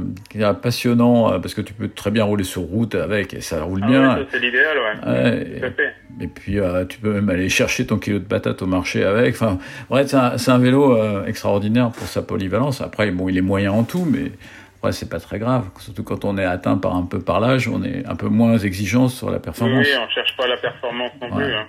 passionnant 0.54 1.32
euh, 1.34 1.40
parce 1.40 1.54
que 1.54 1.62
tu 1.62 1.74
peux 1.74 1.88
très 1.88 2.10
bien 2.12 2.24
rouler 2.24 2.44
sur 2.44 2.64
route 2.64 2.96
avec 2.96 3.34
et 3.36 3.42
ça 3.42 3.62
roule 3.64 3.82
Ah 3.84 3.88
bien. 3.88 4.16
ouais, 4.18 4.26
c'est 4.32 4.40
l'idéal, 4.40 4.78
ouais. 4.78 5.12
Ouais, 5.12 5.60
Tout 5.60 5.66
à 5.66 5.72
fait. 5.72 5.94
et 6.22 6.28
puis 6.28 6.58
tu 6.90 6.98
peux 7.00 7.14
même 7.14 7.30
aller 7.30 7.48
chercher 7.50 7.86
ton 7.86 7.98
kilo 8.00 8.18
de 8.20 8.24
patates 8.26 8.62
au 8.64 8.68
marché 8.68 9.04
avec. 9.04 9.36
Enfin, 9.36 9.60
bref, 9.90 10.08
c'est 10.08 10.50
un, 10.50 10.56
un 10.56 10.58
vélo 10.60 10.98
extraordinaire 11.28 11.92
pour 11.92 12.08
sa 12.08 12.24
polyvalence. 12.24 12.82
Après, 12.82 13.10
bon, 13.12 13.30
il 13.30 13.38
est 13.38 13.42
moyen 13.42 13.72
en 13.72 13.84
tout, 13.84 14.06
mais 14.12 14.32
après 14.86 14.92
c'est 14.94 15.10
pas 15.10 15.20
très 15.20 15.40
grave. 15.40 15.66
Surtout 15.80 16.04
quand 16.04 16.26
on 16.26 16.38
est 16.38 16.46
atteint 16.46 16.78
par 16.78 16.96
un 16.96 17.04
peu 17.04 17.20
par 17.20 17.40
l'âge, 17.40 17.68
on 17.68 17.84
est 17.84 18.06
un 18.08 18.16
peu 18.16 18.28
moins 18.28 18.58
exigeant 18.58 19.08
sur 19.08 19.30
la 19.32 19.40
performance. 19.40 19.86
oui, 19.86 19.94
on 20.00 20.10
cherche 20.14 20.36
pas 20.38 20.48
la 20.48 20.58
performance 20.58 21.12
non 21.22 21.30
plus. 21.36 21.54
hein. 21.54 21.66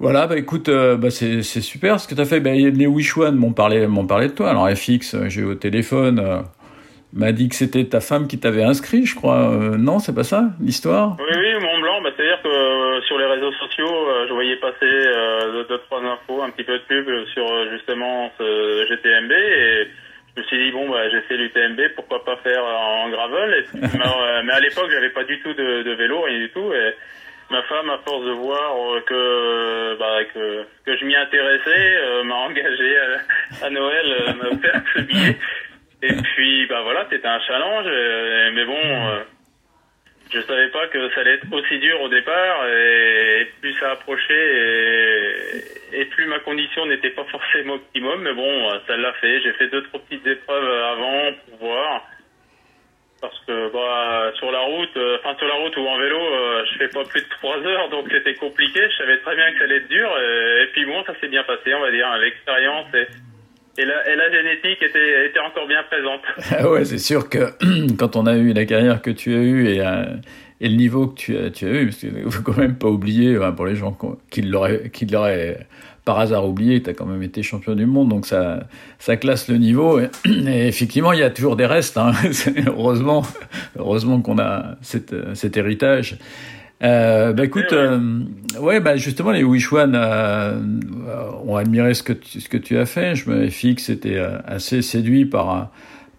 Voilà, 0.00 0.26
bah 0.26 0.36
écoute, 0.36 0.68
euh, 0.68 0.96
bah, 0.96 1.10
c'est 1.10 1.42
super 1.42 2.00
ce 2.00 2.08
que 2.08 2.14
tu 2.14 2.20
as 2.20 2.24
fait. 2.26 2.40
Bah, 2.40 2.50
les 2.52 2.86
Wish 2.86 3.16
One 3.16 3.36
m'ont 3.36 3.52
parlé, 3.52 3.86
m'ont 3.86 4.06
parlé 4.06 4.26
de 4.28 4.32
toi. 4.32 4.50
Alors 4.50 4.68
FX, 4.68 5.14
euh, 5.14 5.28
j'ai 5.28 5.42
eu 5.42 5.44
au 5.44 5.54
téléphone, 5.54 6.18
euh, 6.18 6.40
m'a 7.12 7.32
dit 7.32 7.48
que 7.48 7.54
c'était 7.54 7.84
ta 7.84 8.00
femme 8.00 8.26
qui 8.26 8.38
t'avait 8.38 8.64
inscrit, 8.64 9.06
je 9.06 9.14
crois. 9.14 9.50
Euh, 9.52 9.76
non, 9.78 10.00
c'est 10.00 10.14
pas 10.14 10.24
ça 10.24 10.50
l'histoire? 10.60 11.16
Oui, 11.20 11.34
oui, 11.38 11.54
Mont 11.62 11.80
Blanc, 11.80 12.02
bah, 12.02 12.10
c'est-à-dire 12.16 12.42
que 12.42 13.00
sur 13.06 13.18
les 13.18 13.26
réseaux 13.26 13.52
sociaux, 13.52 13.94
je 14.28 14.32
voyais 14.34 14.56
passer 14.56 14.92
deux, 15.68 15.78
trois 15.86 16.00
infos, 16.02 16.42
un 16.42 16.50
petit 16.50 16.64
peu 16.64 16.74
de 16.76 16.84
pub 16.88 17.06
sur 17.32 17.46
justement 17.70 18.30
ce 18.36 18.86
GTMB 18.88 19.32
et 19.32 19.88
je 20.36 20.40
me 20.40 20.46
suis 20.46 20.64
dit 20.64 20.72
bon 20.72 20.88
bah 20.90 21.08
j'essaie 21.10 21.36
l'UTMB, 21.36 21.94
pourquoi 21.94 22.24
pas 22.24 22.36
faire 22.38 22.64
en 22.64 23.08
gravel? 23.08 23.54
Et, 23.54 23.62
puis, 23.62 23.78
mais, 23.98 24.06
euh, 24.06 24.42
mais 24.44 24.52
à 24.52 24.60
l'époque 24.60 24.90
j'avais 24.90 25.10
pas 25.10 25.24
du 25.24 25.40
tout 25.40 25.52
de, 25.52 25.82
de 25.82 25.90
vélo, 25.92 26.22
rien 26.22 26.38
du 26.38 26.50
tout. 26.50 26.72
Et 26.72 26.94
ma 27.50 27.62
femme, 27.64 27.90
à 27.90 27.98
force 27.98 28.24
de 28.24 28.32
voir 28.32 28.76
euh, 28.76 29.00
que 29.06 29.98
bah, 29.98 30.24
que, 30.32 30.64
que 30.84 30.96
je 30.96 31.04
m'y 31.04 31.16
intéressais, 31.16 31.96
euh, 31.98 32.24
m'a 32.24 32.36
engagé 32.36 32.96
à, 32.98 33.66
à 33.66 33.70
Noël 33.70 34.06
euh, 34.06 34.32
me 34.34 34.58
faire 34.58 34.82
ce 34.94 35.00
billet. 35.02 35.36
Et 36.02 36.12
puis 36.12 36.66
bah 36.66 36.82
voilà, 36.82 37.06
c'était 37.10 37.28
un 37.28 37.40
challenge, 37.40 37.86
euh, 37.86 38.50
mais 38.54 38.64
bon. 38.64 39.24
Je 40.32 40.40
savais 40.40 40.68
pas 40.68 40.88
que 40.88 41.10
ça 41.10 41.20
allait 41.20 41.34
être 41.34 41.52
aussi 41.52 41.78
dur 41.78 42.00
au 42.00 42.08
départ 42.08 42.66
et 42.66 43.46
plus 43.60 43.72
ça 43.74 43.92
approchait 43.92 44.32
et, 45.92 46.00
et 46.00 46.04
plus 46.06 46.26
ma 46.26 46.40
condition 46.40 46.86
n'était 46.86 47.10
pas 47.10 47.24
forcément 47.24 47.74
optimum 47.74 48.22
mais 48.22 48.32
bon 48.32 48.80
ça 48.86 48.96
l'a 48.96 49.12
fait. 49.14 49.40
J'ai 49.42 49.52
fait 49.52 49.68
deux 49.68 49.82
trois 49.84 50.00
petites 50.00 50.26
épreuves 50.26 50.70
avant 50.70 51.32
pour 51.48 51.68
voir. 51.68 52.02
Parce 53.20 53.38
que 53.46 53.72
bah 53.72 54.32
sur 54.36 54.50
la 54.50 54.60
route 54.60 54.96
euh, 54.96 55.18
enfin 55.20 55.34
sur 55.38 55.46
la 55.46 55.54
route 55.54 55.76
ou 55.76 55.86
en 55.86 55.98
vélo 55.98 56.20
euh, 56.20 56.64
je 56.70 56.78
fais 56.78 56.88
pas 56.88 57.04
plus 57.04 57.22
de 57.22 57.28
trois 57.30 57.58
heures 57.58 57.88
donc 57.88 58.06
c'était 58.10 58.34
compliqué. 58.34 58.80
Je 58.90 58.96
savais 58.96 59.18
très 59.18 59.36
bien 59.36 59.52
que 59.52 59.58
ça 59.58 59.64
allait 59.64 59.76
être 59.76 59.88
dur 59.88 60.10
et, 60.18 60.66
puis 60.72 60.84
bon 60.84 61.02
ça 61.04 61.14
s'est 61.20 61.28
bien 61.28 61.44
passé 61.44 61.72
on 61.74 61.80
va 61.80 61.90
dire 61.90 62.16
l'expérience 62.18 62.92
et 62.94 63.06
et 63.76 63.84
la, 63.84 64.12
et 64.12 64.16
la 64.16 64.30
génétique 64.30 64.82
était, 64.82 65.26
était 65.26 65.40
encore 65.40 65.66
bien 65.66 65.82
présente. 65.84 66.20
Ah 66.58 66.70
ouais, 66.70 66.84
c'est 66.84 66.98
sûr 66.98 67.28
que 67.28 67.52
quand 67.98 68.16
on 68.16 68.26
a 68.26 68.36
eu 68.36 68.52
la 68.52 68.64
carrière 68.64 69.02
que 69.02 69.10
tu 69.10 69.34
as 69.34 69.42
eue 69.42 69.68
et, 69.68 69.80
euh, 69.80 70.04
le 70.60 70.76
niveau 70.76 71.08
que 71.08 71.14
tu 71.14 71.36
as, 71.36 71.50
tu 71.50 71.66
as 71.66 71.70
eu, 71.70 71.86
parce 71.86 71.98
qu'il 71.98 72.12
faut 72.30 72.42
quand 72.42 72.56
même 72.56 72.76
pas 72.76 72.88
oublier, 72.88 73.36
pour 73.56 73.66
les 73.66 73.76
gens 73.76 73.96
qui 74.30 74.42
l'auraient 74.42 75.66
par 76.04 76.18
hasard 76.18 76.46
oublié, 76.46 76.82
tu 76.82 76.90
as 76.90 76.94
quand 76.94 77.06
même 77.06 77.22
été 77.22 77.42
champion 77.42 77.74
du 77.74 77.86
monde, 77.86 78.10
donc 78.10 78.26
ça, 78.26 78.64
ça 78.98 79.16
classe 79.16 79.48
le 79.48 79.56
niveau. 79.56 79.98
Et, 79.98 80.10
et 80.46 80.68
effectivement, 80.68 81.12
il 81.12 81.20
y 81.20 81.22
a 81.22 81.30
toujours 81.30 81.56
des 81.56 81.66
restes. 81.66 81.96
Hein. 81.96 82.12
Heureusement, 82.66 83.22
heureusement 83.78 84.20
qu'on 84.20 84.38
a 84.38 84.76
cet, 84.82 85.14
cet 85.34 85.56
héritage. 85.56 86.16
Euh, 86.82 87.32
bah 87.32 87.44
écoute, 87.44 87.72
euh, 87.72 88.24
ouais, 88.60 88.80
bah 88.80 88.96
justement 88.96 89.30
les 89.30 89.42
Wish 89.44 89.72
One 89.72 89.94
euh, 89.94 90.58
ont 91.46 91.56
admiré 91.56 91.94
ce 91.94 92.02
que 92.02 92.12
tu, 92.12 92.40
ce 92.40 92.48
que 92.48 92.56
tu 92.58 92.76
as 92.76 92.84
fait. 92.86 93.14
Je 93.14 93.30
me 93.30 93.48
fixe, 93.48 93.88
était 93.88 94.16
euh, 94.16 94.38
assez 94.44 94.82
séduit 94.82 95.24
par 95.24 95.56
euh, 95.56 95.64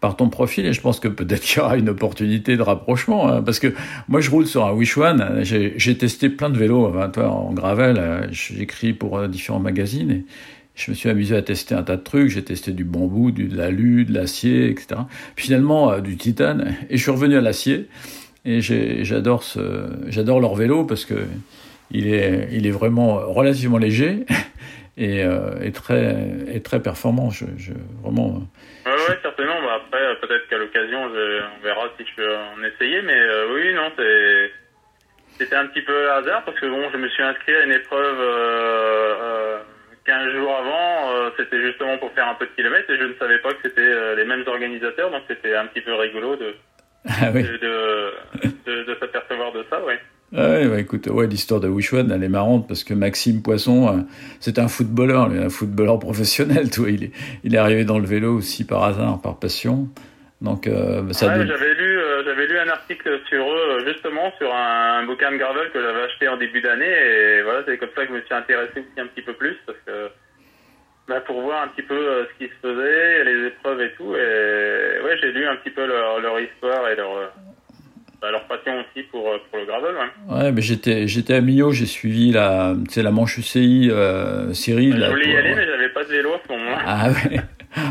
par 0.01 0.15
ton 0.15 0.29
profil 0.29 0.65
et 0.65 0.73
je 0.73 0.81
pense 0.81 0.99
que 0.99 1.07
peut-être 1.07 1.41
qu'il 1.43 1.57
y 1.57 1.61
aura 1.61 1.77
une 1.77 1.89
opportunité 1.89 2.57
de 2.57 2.61
rapprochement 2.61 3.27
hein, 3.27 3.41
parce 3.43 3.59
que 3.59 3.73
moi 4.07 4.21
je 4.21 4.29
roule 4.31 4.47
sur 4.47 4.65
un 4.65 4.71
Wish 4.71 4.97
One. 4.97 5.41
J'ai 5.43 5.97
testé 5.97 6.29
plein 6.29 6.49
de 6.49 6.57
vélos, 6.57 6.87
enfin, 6.87 7.09
toi 7.09 7.29
en 7.29 7.53
gravel. 7.53 7.97
euh, 7.99 8.27
J'écris 8.31 8.93
pour 8.93 9.27
différents 9.27 9.59
magazines 9.59 10.09
et 10.11 10.25
je 10.73 10.91
me 10.91 10.95
suis 10.95 11.09
amusé 11.09 11.35
à 11.35 11.41
tester 11.41 11.75
un 11.75 11.83
tas 11.83 11.95
de 11.97 12.01
trucs. 12.03 12.29
J'ai 12.29 12.43
testé 12.43 12.71
du 12.71 12.83
bambou, 12.85 13.31
du, 13.31 13.45
de 13.49 13.55
l'alu, 13.57 14.05
de 14.05 14.13
l'acier, 14.13 14.69
etc. 14.69 15.01
Finalement 15.35 15.99
du 15.99 16.17
titane 16.17 16.75
et 16.89 16.97
je 16.97 17.01
suis 17.01 17.11
revenu 17.11 17.35
à 17.37 17.41
l'acier. 17.41 17.87
Et 18.45 18.61
j'adore 18.61 19.43
ce, 19.43 19.59
j'adore 20.07 20.39
leur 20.39 20.53
vélo 20.53 20.85
parce 20.85 21.05
que 21.05 21.15
il 21.91 22.13
est, 22.13 22.47
il 22.51 22.67
est 22.67 22.71
vraiment 22.71 23.15
relativement 23.17 23.77
léger 23.77 24.25
et, 24.97 25.23
euh, 25.23 25.61
et 25.61 25.71
très, 25.71 26.15
et 26.53 26.61
très 26.61 26.81
performant. 26.81 27.29
Je, 27.29 27.45
vraiment. 28.03 28.41
Ouais, 28.85 28.91
ouais, 28.91 29.19
certainement. 29.21 29.61
Bah, 29.61 29.81
après, 29.85 30.01
euh, 30.01 30.15
peut-être 30.21 30.47
qu'à 30.47 30.57
l'occasion, 30.57 31.03
on 31.03 31.63
verra 31.63 31.89
si 31.97 32.05
je 32.05 32.15
peux 32.15 32.35
en 32.35 32.63
essayer. 32.63 33.01
Mais 33.01 33.17
euh, 33.17 33.53
oui, 33.53 33.73
non, 33.73 33.91
c'était 35.37 35.55
un 35.55 35.67
petit 35.67 35.81
peu 35.81 36.11
hasard 36.11 36.43
parce 36.45 36.59
que 36.59 36.67
bon, 36.67 36.89
je 36.91 36.97
me 36.97 37.09
suis 37.09 37.23
inscrit 37.23 37.55
à 37.55 37.63
une 37.63 37.71
épreuve 37.71 38.19
euh, 38.19 39.15
euh, 39.21 39.57
15 40.05 40.33
jours 40.33 40.55
avant. 40.55 41.31
c'était 41.35 41.61
justement 41.61 41.97
pour 41.97 42.11
faire 42.11 42.27
un 42.27 42.35
peu 42.35 42.45
de 42.45 42.51
kilomètres 42.51 42.89
et 42.91 42.97
je 42.97 43.03
ne 43.05 43.13
savais 43.15 43.39
pas 43.39 43.49
que 43.53 43.57
c'était 43.63 44.15
les 44.15 44.25
mêmes 44.25 44.43
organisateurs. 44.45 45.09
Donc 45.09 45.23
c'était 45.27 45.55
un 45.55 45.65
petit 45.65 45.81
peu 45.81 45.95
rigolo 45.95 46.35
de 46.35 46.53
Ah 47.07 47.29
oui. 47.33 47.43
de, 47.43 47.57
de, 47.57 48.11
de, 48.65 48.83
de 48.83 48.95
s'apercevoir 48.99 49.51
de 49.53 49.63
ça, 49.69 49.83
ouais. 49.85 49.99
Ouais, 50.33 50.67
bah 50.67 50.79
écoute, 50.79 51.07
ouais, 51.07 51.27
l'histoire 51.27 51.61
de 51.61 51.67
Wishwan, 51.67 52.11
elle 52.11 52.23
est 52.23 52.27
marrante 52.29 52.67
parce 52.67 52.83
que 52.83 52.93
Maxime 52.93 53.41
Poisson, 53.43 53.87
euh, 53.87 54.01
c'est 54.39 54.57
un 54.59 54.67
footballeur, 54.67 55.29
un 55.29 55.49
footballeur 55.49 55.99
professionnel, 56.09 56.69
toi. 56.71 56.89
Il 56.89 57.03
est, 57.05 57.11
il 57.43 57.53
est 57.55 57.57
arrivé 57.59 57.85
dans 57.85 57.99
le 57.99 58.05
vélo 58.07 58.33
aussi 58.35 58.65
par 58.65 58.83
hasard, 58.83 59.21
par 59.21 59.37
passion. 59.39 59.87
Donc, 60.41 60.67
euh, 60.67 61.09
ça. 61.13 61.27
Ouais, 61.27 61.43
dé- 61.45 61.47
j'avais 61.47 61.73
lu, 61.75 61.97
euh, 61.99 62.23
j'avais 62.25 62.47
lu 62.47 62.57
un 62.57 62.67
article 62.69 63.19
sur 63.29 63.45
eux, 63.49 63.85
justement, 63.85 64.33
sur 64.37 64.53
un, 64.53 64.99
un 65.01 65.05
bouquin 65.05 65.31
de 65.31 65.37
gravel 65.37 65.71
que 65.71 65.81
j'avais 65.81 66.01
acheté 66.01 66.27
en 66.27 66.37
début 66.37 66.61
d'année, 66.61 66.89
et 66.91 67.41
voilà, 67.43 67.61
c'est 67.65 67.77
comme 67.77 67.89
ça 67.95 68.01
que 68.05 68.09
je 68.09 68.17
me 68.17 68.21
suis 68.23 68.33
intéressé 68.35 68.71
aussi 68.79 68.99
un 68.99 69.07
petit 69.07 69.21
peu 69.21 69.33
plus, 69.33 69.55
parce 69.65 69.77
que, 69.85 69.91
bah, 71.07 71.21
pour 71.21 71.41
voir 71.41 71.63
un 71.63 71.67
petit 71.69 71.83
peu 71.83 71.93
euh, 71.97 72.25
ce 72.25 72.43
qui 72.45 72.49
se 72.51 72.55
faisait, 72.67 73.23
les 73.23 73.47
épreuves 73.47 73.81
et 73.81 73.91
tout, 73.97 74.15
et 74.15 75.03
ouais, 75.03 75.17
j'ai 75.21 75.31
lu 75.31 75.45
un 75.47 75.55
petit 75.57 75.69
peu 75.69 75.85
leur, 75.85 76.19
leur 76.19 76.39
histoire 76.39 76.87
et 76.89 76.95
leur, 76.95 77.11
euh, 77.17 77.27
bah, 78.21 78.31
leur 78.31 78.45
passion 78.47 78.73
aussi 78.79 79.03
pour, 79.07 79.27
euh, 79.29 79.37
pour 79.49 79.59
le 79.59 79.65
gravel, 79.65 79.93
ouais. 79.95 80.35
Ouais, 80.35 80.51
mais 80.51 80.61
j'étais, 80.61 81.07
j'étais 81.07 81.35
à 81.35 81.41
Millau, 81.41 81.71
j'ai 81.71 81.85
suivi 81.85 82.31
la, 82.31 82.73
la 82.95 83.11
Manche 83.11 83.37
UCI 83.37 83.89
euh, 83.91 84.53
série. 84.53 84.91
je 84.91 84.97
là, 84.97 85.09
voulais 85.09 85.25
y 85.25 85.29
pour- 85.29 85.37
aller, 85.39 85.55
mais 85.55 85.65
j'avais 85.65 85.89
pas 85.89 86.03
de 86.03 86.09
vélo 86.09 86.33
à 86.33 86.39
ce 86.47 86.51
moment-là. 86.53 86.77
Ah 86.85 87.09
ouais. 87.09 87.39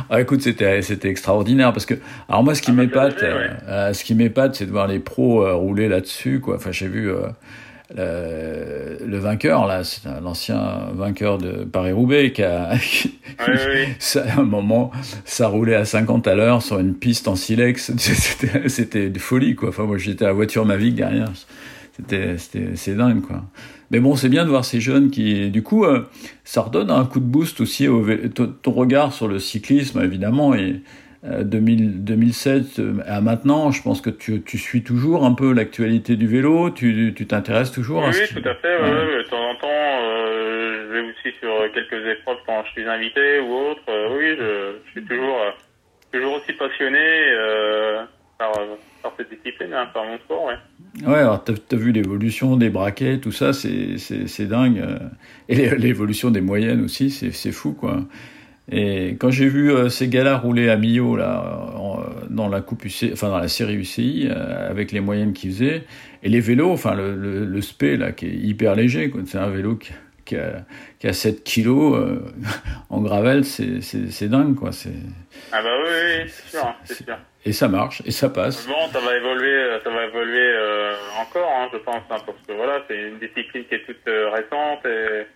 Ah, 0.09 0.19
écoute, 0.19 0.41
c'était 0.41 0.81
c'était 0.81 1.09
extraordinaire 1.11 1.71
parce 1.75 1.85
que 1.85 1.93
alors 2.27 2.43
moi 2.43 2.55
ce 2.55 2.63
qui 2.63 2.71
Ah, 2.71 2.75
bah, 2.75 2.83
m'épate, 2.85 3.21
ouais. 3.21 3.51
euh, 3.69 3.93
ce 3.93 4.03
qui 4.03 4.15
m'épate, 4.15 4.55
c'est 4.55 4.65
de 4.65 4.71
voir 4.71 4.87
les 4.89 4.99
pros 4.99 5.45
euh, 5.45 5.53
rouler 5.53 5.89
là-dessus 5.89 6.41
quoi. 6.41 6.57
Enfin, 6.57 6.73
j'ai 6.73 6.89
vu 6.89 7.11
le, 7.95 8.99
le 9.07 9.19
vainqueur, 9.19 9.67
là, 9.67 9.85
c'est 9.85 10.03
l'ancien 10.23 10.89
vainqueur 10.95 11.39
de 11.39 11.65
Paris-Roubaix 11.65 12.33
qui 12.33 12.43
a, 12.43 12.73
Oui, 13.41 13.55
oui, 13.55 13.61
oui. 13.75 13.95
ça, 13.99 14.25
à 14.29 14.41
un 14.41 14.45
moment, 14.45 14.91
ça 15.25 15.49
roulait 15.49 15.75
à 15.75 15.85
50 15.85 16.27
à 16.29 16.35
l'heure 16.35 16.63
sur 16.63 16.79
une 16.79 16.95
piste 16.95 17.29
en 17.29 17.37
silex. 17.37 17.93
C'était, 17.97 18.69
c'était 18.69 19.11
de 19.11 19.19
folie, 19.19 19.55
quoi. 19.55 19.71
Enfin, 19.71 19.85
moi, 19.85 19.99
j'étais 19.99 20.25
à 20.25 20.29
la 20.29 20.35
voiture 20.35 20.65
Mavic 20.65 20.95
derrière. 20.95 21.31
C'était, 21.97 22.39
c'était, 22.39 22.71
c'est 22.75 22.95
dingue, 22.95 23.23
quoi. 23.23 23.45
Mais 23.91 24.01
bon, 24.01 24.17
c'est 24.17 24.29
bien 24.29 24.45
de 24.45 24.51
voir 24.51 24.65
ces 24.65 24.81
jeunes 24.81 25.11
qui, 25.11 25.51
du 25.51 25.63
coup, 25.63 25.85
euh, 25.85 26.09
ça 26.43 26.63
redonne 26.63 26.91
un 26.91 27.05
coup 27.05 27.21
de 27.21 27.25
boost 27.27 27.61
aussi 27.61 27.87
au 27.87 28.05
ton, 28.29 28.53
ton 28.61 28.73
regard 28.73 29.13
sur 29.13 29.29
le 29.29 29.39
cyclisme, 29.39 30.01
évidemment, 30.03 30.55
et 30.55 30.71
euh, 30.71 30.79
2000, 31.25 32.05
2007 32.05 32.79
euh, 32.79 32.99
à 33.07 33.21
maintenant, 33.21 33.71
je 33.71 33.83
pense 33.83 34.01
que 34.03 34.11
tu, 34.11 34.43
tu 34.43 34.59
suis 34.59 34.83
toujours 34.83 35.25
un 35.25 35.33
peu 35.33 35.53
l'actualité 35.53 36.17
du 36.17 36.27
vélo, 36.27 36.71
tu, 36.71 37.15
tu 37.17 37.27
t'intéresses 37.27 37.73
toujours 37.73 38.03
Oui, 38.03 38.09
à 38.09 38.13
ce 38.13 38.21
oui, 38.21 38.29
qui- 38.29 38.35
tout 38.35 38.49
à 38.49 38.55
fait. 38.57 38.77
ouais, 38.77 38.83
Ouais. 38.83 38.91
ouais, 38.91 39.23
de 39.25 39.29
temps 39.31 39.51
en 39.51 39.55
temps, 39.55 39.67
euh, 39.69 40.87
je 40.89 40.93
vais 40.93 41.01
aussi 41.01 41.37
sur 41.41 41.73
quelques 41.73 42.07
épreuves 42.19 42.37
quand 42.47 42.63
je 42.67 42.71
suis 42.73 42.85
invité 42.89 43.41
ou 43.41 43.53
autre. 43.71 43.81
Euh, 43.89 44.17
oui, 44.19 44.37
je, 44.39 44.77
je 44.87 44.91
suis 44.93 45.03
toujours, 45.09 45.39
euh, 45.41 45.51
toujours 46.13 46.35
aussi 46.35 46.53
passionné 46.53 46.99
euh, 46.99 48.03
par, 48.39 48.53
par 49.03 49.13
cette 49.17 49.31
discipline, 49.31 49.73
hein, 49.73 49.87
par 49.95 50.05
mon 50.05 50.19
sport. 50.19 50.45
Ouais. 50.45 51.07
Ouais, 51.09 51.19
alors 51.21 51.43
t'as 51.43 51.55
as 51.73 51.77
vu 51.77 51.91
l'évolution 51.93 52.57
des 52.57 52.69
braquets, 52.71 53.19
tout 53.19 53.33
ça, 53.33 53.53
c'est 53.53 54.47
dingue. 54.47 54.79
euh, 54.79 54.99
Et 55.49 55.55
l'é- 55.57 55.77
l'évolution 55.77 56.31
des 56.31 56.41
moyennes 56.43 56.85
aussi, 56.85 57.11
c'est 57.11 57.33
c'est 57.33 57.51
fou, 57.53 57.73
quoi. 57.73 58.03
Et 58.71 59.17
quand 59.21 59.31
j'ai 59.31 59.47
vu 59.49 59.71
euh, 59.73 59.89
ces 59.91 60.09
gars-là 60.09 60.39
rouler 60.39 60.71
à 60.71 60.77
Millau, 60.77 61.17
là, 61.17 61.69
en- 61.77 62.03
dans 62.31 62.49
la 62.49 62.61
coupe 62.63 62.85
UCI, 62.85 63.11
enfin 63.13 63.29
dans 63.29 63.39
la 63.39 63.49
série 63.49 63.75
UCI, 63.75 64.29
euh, 64.31 64.71
avec 64.71 64.91
les 64.93 65.01
moyennes 65.01 65.33
qu'ils 65.35 65.51
faisaient, 65.51 65.83
et 66.23 66.29
les 66.31 66.41
vélos, 66.41 66.71
enfin 66.71 66.95
le, 66.95 67.15
le, 67.15 67.45
le 67.45 67.61
SP, 67.61 67.99
là, 67.99 68.13
qui 68.13 68.27
est 68.27 68.33
hyper 68.35 68.75
léger, 68.75 69.11
quoi. 69.11 69.21
C'est 69.27 69.37
un 69.39 69.51
vélo 69.51 69.77
qui, 69.77 69.93
qui, 70.25 70.37
a, 70.37 70.65
qui 70.99 71.07
a 71.07 71.13
7 71.13 71.45
kilos 71.45 71.95
euh, 71.99 72.21
en 72.89 73.03
gravel, 73.03 73.45
c'est 73.45 74.29
dingue, 74.29 74.55
quoi. 74.55 74.73
C'est- 74.73 74.89
Ah 75.53 75.63
bah 75.63 75.69
oui, 75.85 76.25
c'est 76.29 76.57
sûr, 76.57 76.75
c'est 76.85 77.05
sûr. 77.05 77.19
Et 77.47 77.53
ça 77.53 77.69
marche, 77.69 78.01
et 78.07 78.11
ça 78.11 78.31
passe. 78.31 78.67
Bon, 78.67 78.89
ça 78.91 79.01
va 79.01 79.15
évoluer, 79.15 79.53
euh, 79.55 79.79
ça 79.85 79.91
va 79.91 80.07
évoluer 80.07 80.41
euh, 80.41 80.95
encore, 81.21 81.51
hein, 81.55 81.69
je 81.75 81.79
pense, 81.79 81.97
hein, 82.11 82.17
parce 82.25 82.39
que 82.49 82.55
voilà, 82.55 82.83
c'est 82.89 82.97
une 82.97 83.19
discipline 83.19 83.65
qui 83.69 83.75
est 83.75 83.85
toute 83.85 83.99
euh, 84.09 84.31
récente 84.31 84.87
et 84.87 85.27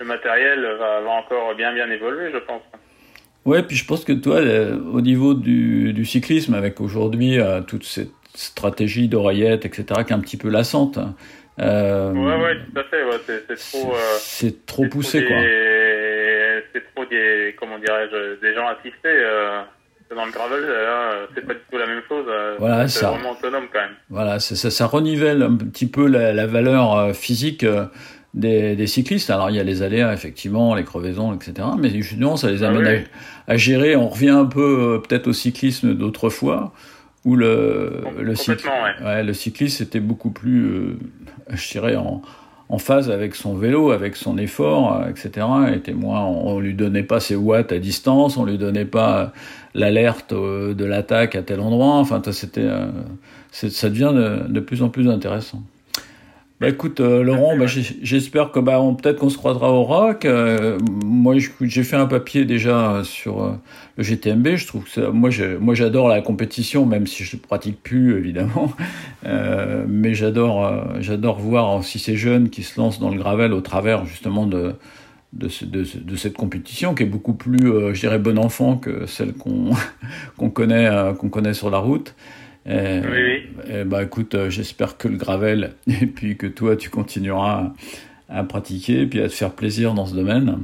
le 0.00 0.06
matériel 0.06 0.60
va, 0.78 1.00
va 1.00 1.10
encore 1.10 1.54
bien 1.54 1.72
bien 1.72 1.90
évoluer, 1.90 2.30
je 2.32 2.38
pense. 2.38 2.62
Ouais, 3.44 3.62
puis 3.62 3.76
je 3.76 3.86
pense 3.86 4.04
que 4.04 4.12
toi, 4.12 4.36
euh, 4.36 4.76
au 4.92 5.00
niveau 5.00 5.34
du, 5.34 5.92
du 5.92 6.04
cyclisme, 6.04 6.54
avec 6.54 6.80
aujourd'hui 6.80 7.38
euh, 7.38 7.60
toute 7.62 7.84
cette 7.84 8.10
stratégie 8.34 9.08
d'oreillette, 9.08 9.64
etc., 9.64 9.84
qui 10.06 10.12
est 10.12 10.16
un 10.16 10.20
petit 10.20 10.36
peu 10.36 10.48
lassante, 10.50 10.98
hein, 10.98 11.14
euh, 11.60 12.12
Ouais, 12.12 12.42
ouais, 12.42 12.56
tout 12.72 12.78
à 12.80 12.84
fait. 12.84 13.02
Ouais, 13.04 13.16
c'est 13.26 13.56
trop. 13.80 13.92
euh, 13.92 13.96
c'est 14.18 14.66
trop 14.66 14.86
poussé, 14.86 15.20
des- 15.20 15.26
quoi. 15.26 15.36
C'est 16.72 16.84
trop 16.94 17.04
des, 17.06 17.54
comment 17.58 17.78
dirais-je, 17.78 18.40
des 18.40 18.54
gens 18.54 18.68
assistés. 18.68 18.92
Euh, 19.06 19.62
dans 20.14 20.24
le 20.26 20.32
gravel, 20.32 20.64
c'est 21.34 21.46
pas 21.46 21.54
du 21.54 21.60
tout 21.70 21.78
la 21.78 21.86
même 21.86 22.02
chose. 22.08 22.24
euh, 22.28 22.56
Voilà, 22.58 22.88
c'est 22.88 23.06
vraiment 23.06 23.30
autonome 23.30 23.66
quand 23.72 23.78
même. 23.80 23.94
Voilà, 24.08 24.40
ça, 24.40 24.56
ça, 24.56 24.68
ça 24.70 24.86
renivelle 24.86 25.40
un 25.42 25.54
petit 25.56 25.86
peu 25.88 26.08
la, 26.08 26.32
la 26.32 26.46
valeur 26.46 26.96
euh, 26.98 27.12
physique 27.12 27.62
euh, 27.62 27.84
des, 28.34 28.76
des 28.76 28.86
cyclistes. 28.86 29.30
Alors 29.30 29.50
il 29.50 29.56
y 29.56 29.60
a 29.60 29.64
les 29.64 29.82
aléas, 29.82 30.12
effectivement, 30.12 30.74
les 30.74 30.84
crevaisons, 30.84 31.34
etc. 31.34 31.68
Mais 31.78 31.90
justement, 31.90 32.36
ça 32.36 32.50
les 32.50 32.62
Ah 32.62 32.68
amène 32.68 32.86
oui. 32.86 33.04
à, 33.48 33.52
à 33.52 33.56
gérer. 33.56 33.96
On 33.96 34.08
revient 34.08 34.28
un 34.30 34.44
peu 34.46 34.60
euh, 34.62 34.98
peut-être 34.98 35.26
au 35.28 35.32
cyclisme 35.32 35.94
d'autrefois, 35.94 36.72
où 37.24 37.36
le, 37.36 38.02
le, 38.20 38.34
cycl- 38.34 38.56
Complètement, 38.62 38.82
ouais. 38.82 39.04
ouais, 39.06 39.24
le 39.24 39.32
cycliste 39.34 39.80
était 39.80 40.00
beaucoup 40.00 40.30
plus, 40.30 40.64
euh, 40.66 40.96
je 41.50 41.70
dirais, 41.72 41.96
en, 41.96 42.22
en 42.68 42.78
phase 42.78 43.10
avec 43.10 43.34
son 43.34 43.54
vélo, 43.54 43.90
avec 43.90 44.16
son 44.16 44.38
effort, 44.38 44.96
euh, 45.02 45.08
etc. 45.10 45.46
Était 45.74 45.92
moins, 45.92 46.24
on, 46.24 46.52
on 46.56 46.60
lui 46.60 46.74
donnait 46.74 47.02
pas 47.02 47.20
ses 47.20 47.34
watts 47.36 47.72
à 47.72 47.78
distance, 47.78 48.36
on 48.36 48.44
lui 48.44 48.56
donnait 48.58 48.84
pas 48.86 49.32
l'alerte 49.74 50.32
euh, 50.32 50.72
de 50.72 50.84
l'attaque 50.84 51.34
à 51.34 51.42
tel 51.42 51.60
endroit. 51.60 51.96
Enfin, 51.96 52.22
c'était, 52.32 52.68
ça 53.50 53.88
devient 53.90 54.12
de, 54.14 54.46
de 54.48 54.60
plus 54.60 54.82
en 54.82 54.88
plus 54.88 55.08
intéressant. 55.10 55.62
Bah 56.60 56.68
écoute 56.68 57.00
euh, 57.00 57.22
Laurent, 57.22 57.56
bah, 57.56 57.64
j'espère 57.66 58.52
que 58.52 58.60
bah 58.60 58.78
peut-être 59.00 59.18
qu'on 59.18 59.30
se 59.30 59.38
croisera 59.38 59.72
au 59.72 59.82
rock. 59.82 60.26
Euh, 60.26 60.78
moi 61.02 61.34
j'ai 61.62 61.82
fait 61.82 61.96
un 61.96 62.04
papier 62.04 62.44
déjà 62.44 63.00
sur 63.02 63.42
euh, 63.42 63.52
le 63.96 64.02
GTMB. 64.04 64.56
Je 64.56 64.66
trouve 64.66 64.84
que 64.84 65.06
moi 65.08 65.74
j'adore 65.74 66.08
la 66.08 66.20
compétition, 66.20 66.84
même 66.84 67.06
si 67.06 67.24
je 67.24 67.36
ne 67.36 67.40
pratique 67.40 67.82
plus 67.82 68.18
évidemment. 68.18 68.72
Mais 69.88 70.12
j'adore 70.12 70.84
j'adore 71.00 71.38
voir 71.40 71.76
aussi 71.76 71.98
ces 71.98 72.16
jeunes 72.16 72.50
qui 72.50 72.62
se 72.62 72.78
lancent 72.78 73.00
dans 73.00 73.10
le 73.10 73.16
gravel 73.16 73.54
au 73.54 73.62
travers 73.62 74.04
justement 74.04 74.46
de 74.46 74.74
de, 75.32 75.48
de, 75.64 75.84
ce- 75.84 75.96
de 75.98 76.16
cette 76.16 76.34
compétition 76.36 76.92
qui 76.94 77.04
est 77.04 77.06
beaucoup 77.06 77.34
plus, 77.34 77.58
je 77.94 78.00
dirais, 78.00 78.18
bon 78.18 78.36
enfant 78.36 78.76
que 78.76 79.06
celle 79.06 79.32
qu'on 79.32 79.70
qu'on 80.36 80.50
connaît, 80.50 80.90
qu'on 81.18 81.30
connaît 81.30 81.54
sur 81.54 81.70
la 81.70 81.78
route. 81.78 82.14
Et, 82.66 83.00
Oui, 83.00 83.08
oui. 83.08 83.72
et 83.72 83.84
bah 83.84 84.02
écoute, 84.02 84.34
euh, 84.34 84.50
j'espère 84.50 84.98
que 84.98 85.08
le 85.08 85.16
gravel 85.16 85.70
et 85.86 86.06
puis 86.06 86.36
que 86.36 86.46
toi 86.46 86.76
tu 86.76 86.90
continueras 86.90 87.72
à, 88.28 88.44
pratiquer 88.44 89.00
et 89.02 89.06
puis 89.06 89.20
à 89.20 89.28
te 89.28 89.32
faire 89.34 89.52
plaisir 89.54 89.94
dans 89.94 90.06
ce 90.06 90.14
domaine. 90.14 90.58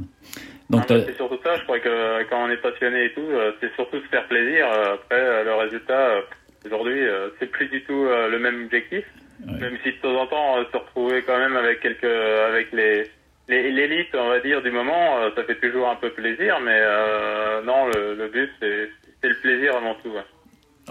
Donc 0.69 0.83
Ah, 0.89 0.95
c'est 1.05 1.15
surtout 1.15 1.39
ça, 1.43 1.55
je 1.57 1.63
crois 1.63 1.79
que 1.79 1.89
euh, 1.89 2.23
quand 2.29 2.43
on 2.45 2.49
est 2.49 2.57
passionné 2.61 3.05
et 3.05 3.13
tout, 3.13 3.21
euh, 3.21 3.51
c'est 3.61 3.73
surtout 3.75 3.97
se 3.99 4.07
faire 4.09 4.27
plaisir. 4.27 4.67
Euh, 4.67 4.93
Après, 4.95 5.19
euh, 5.19 5.43
le 5.43 5.53
résultat, 5.55 5.99
euh, 6.17 6.21
aujourd'hui, 6.65 6.99
euh, 7.07 7.29
c'est 7.39 7.49
plus 7.49 7.67
du 7.69 7.81
tout 7.83 8.05
euh, 8.05 8.29
le 8.29 8.37
même 8.37 8.65
objectif. 8.65 9.05
Ouais. 9.47 9.59
Même 9.59 9.77
si 9.83 9.91
de 9.91 9.97
temps 10.01 10.19
en 10.19 10.27
temps, 10.27 10.57
euh, 10.57 10.63
se 10.71 10.77
retrouver 10.77 11.21
quand 11.21 11.37
même 11.37 11.55
avec 11.55 11.79
quelques, 11.79 12.03
avec 12.03 12.71
les, 12.73 13.05
l'élite, 13.47 14.09
on 14.13 14.27
va 14.29 14.39
dire, 14.39 14.61
du 14.61 14.71
moment, 14.71 15.19
euh, 15.19 15.29
ça 15.35 15.43
fait 15.45 15.55
toujours 15.59 15.87
un 15.89 15.95
peu 15.95 16.09
plaisir, 16.09 16.59
mais 16.59 16.79
euh, 16.81 17.61
non, 17.63 17.85
le, 17.87 18.15
le 18.15 18.27
but, 18.27 18.49
c'est, 18.59 18.89
c'est 19.21 19.29
le 19.29 19.39
plaisir 19.41 19.75
avant 19.77 19.95
tout. 20.03 20.09
ouais. 20.09 20.25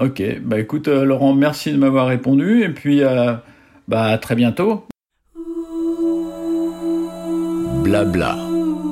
Ok, 0.01 0.23
bah 0.43 0.59
écoute 0.59 0.89
euh, 0.89 1.05
Laurent, 1.05 1.35
merci 1.35 1.73
de 1.73 1.79
m'avoir 1.79 2.07
répondu 2.07 2.63
et 2.63 2.69
puis 2.69 3.03
euh, 3.03 3.35
bah 3.89 4.05
à 4.05 4.19
très 4.19 4.35
bientôt. 4.35 4.87
Blabla, 7.83 8.37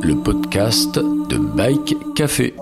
le 0.02 0.14
podcast 0.22 0.98
de 0.98 1.36
Bike 1.36 1.96
Café. 2.14 2.54